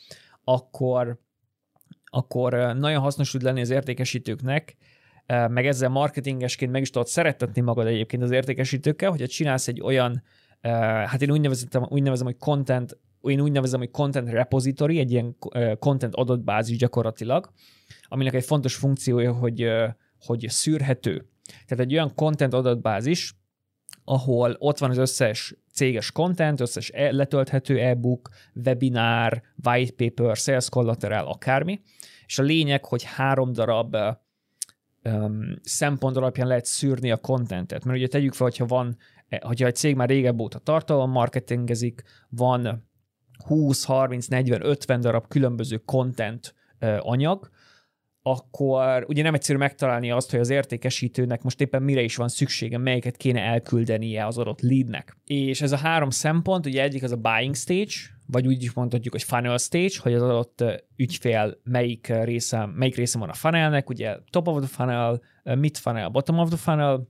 [0.44, 1.18] akkor,
[2.04, 4.76] akkor nagyon hasznos tud lenni az értékesítőknek,
[5.48, 10.22] meg ezzel marketingesként meg is tudod szeretetni magad egyébként az értékesítőkkel, hogyha csinálsz egy olyan,
[11.06, 15.10] hát én úgy nevezem, úgy nevezem hogy content, én úgy nevezem, hogy content repository, egy
[15.10, 15.36] ilyen
[15.78, 17.52] content adatbázis gyakorlatilag,
[18.02, 19.70] aminek egy fontos funkciója, hogy,
[20.20, 21.28] hogy szűrhető.
[21.66, 23.34] Tehát egy olyan content adatbázis,
[24.04, 28.28] ahol ott van az összes céges content, összes e- letölthető e-book,
[28.64, 31.80] webinár, white paper, sales collateral, akármi,
[32.26, 33.96] és a lényeg, hogy három darab
[35.04, 37.84] um, szempont alapján lehet szűrni a contentet.
[37.84, 38.96] Mert ugye tegyük fel, hogyha van,
[39.28, 42.88] e, hogyha egy cég már régebb óta tartalom marketingezik, van
[43.46, 46.54] 20, 30, 40, 50 darab különböző content
[46.98, 47.50] anyag,
[48.22, 52.78] akkor ugye nem egyszerű megtalálni azt, hogy az értékesítőnek most éppen mire is van szüksége,
[52.78, 55.16] melyiket kéne elküldenie az adott leadnek.
[55.24, 57.94] És ez a három szempont, ugye egyik az a buying stage,
[58.30, 60.64] vagy úgy is mondhatjuk, hogy funnel stage, hogy az adott
[60.96, 66.08] ügyfél melyik része, melyik része van a funnelnek, ugye top of the funnel, mid funnel,
[66.08, 67.08] bottom of the funnel,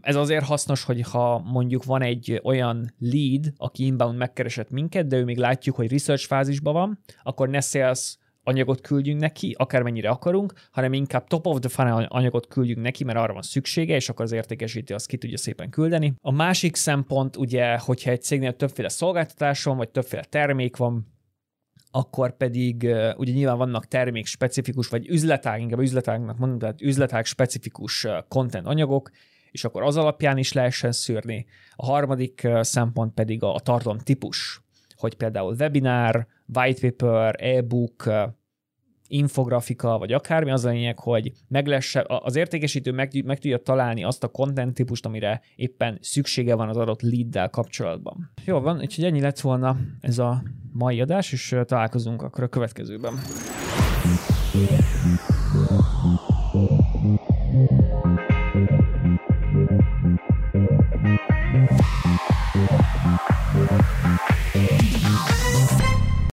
[0.00, 5.16] ez azért hasznos, hogy ha mondjuk van egy olyan lead, aki inbound megkeresett minket, de
[5.16, 10.52] ő még látjuk, hogy research fázisban van, akkor ne sales anyagot küldjünk neki, akármennyire akarunk,
[10.70, 14.24] hanem inkább top of the funnel anyagot küldjünk neki, mert arra van szüksége, és akkor
[14.24, 16.14] az értékesítő azt ki tudja szépen küldeni.
[16.20, 21.18] A másik szempont ugye, hogyha egy cégnél többféle szolgáltatás van, vagy többféle termék van,
[21.90, 22.82] akkor pedig
[23.16, 29.10] ugye nyilván vannak termék specifikus, vagy üzletág, inkább üzletágnak mondom, tehát üzletág specifikus content anyagok,
[29.50, 31.46] és akkor az alapján is lehessen szűrni.
[31.74, 34.62] A harmadik szempont pedig a tartalom típus,
[35.00, 38.10] hogy például webinár, white paper, e-book,
[39.10, 44.04] infografika, vagy akármi, az a lényeg, hogy meg lesse, az értékesítő meg, meg tudja találni
[44.04, 48.32] azt a content típust, amire éppen szüksége van az adott leaddel kapcsolatban.
[48.44, 50.42] Jó van, úgyhogy ennyi lett volna ez a
[50.72, 53.14] mai adás, és találkozunk akkor a következőben.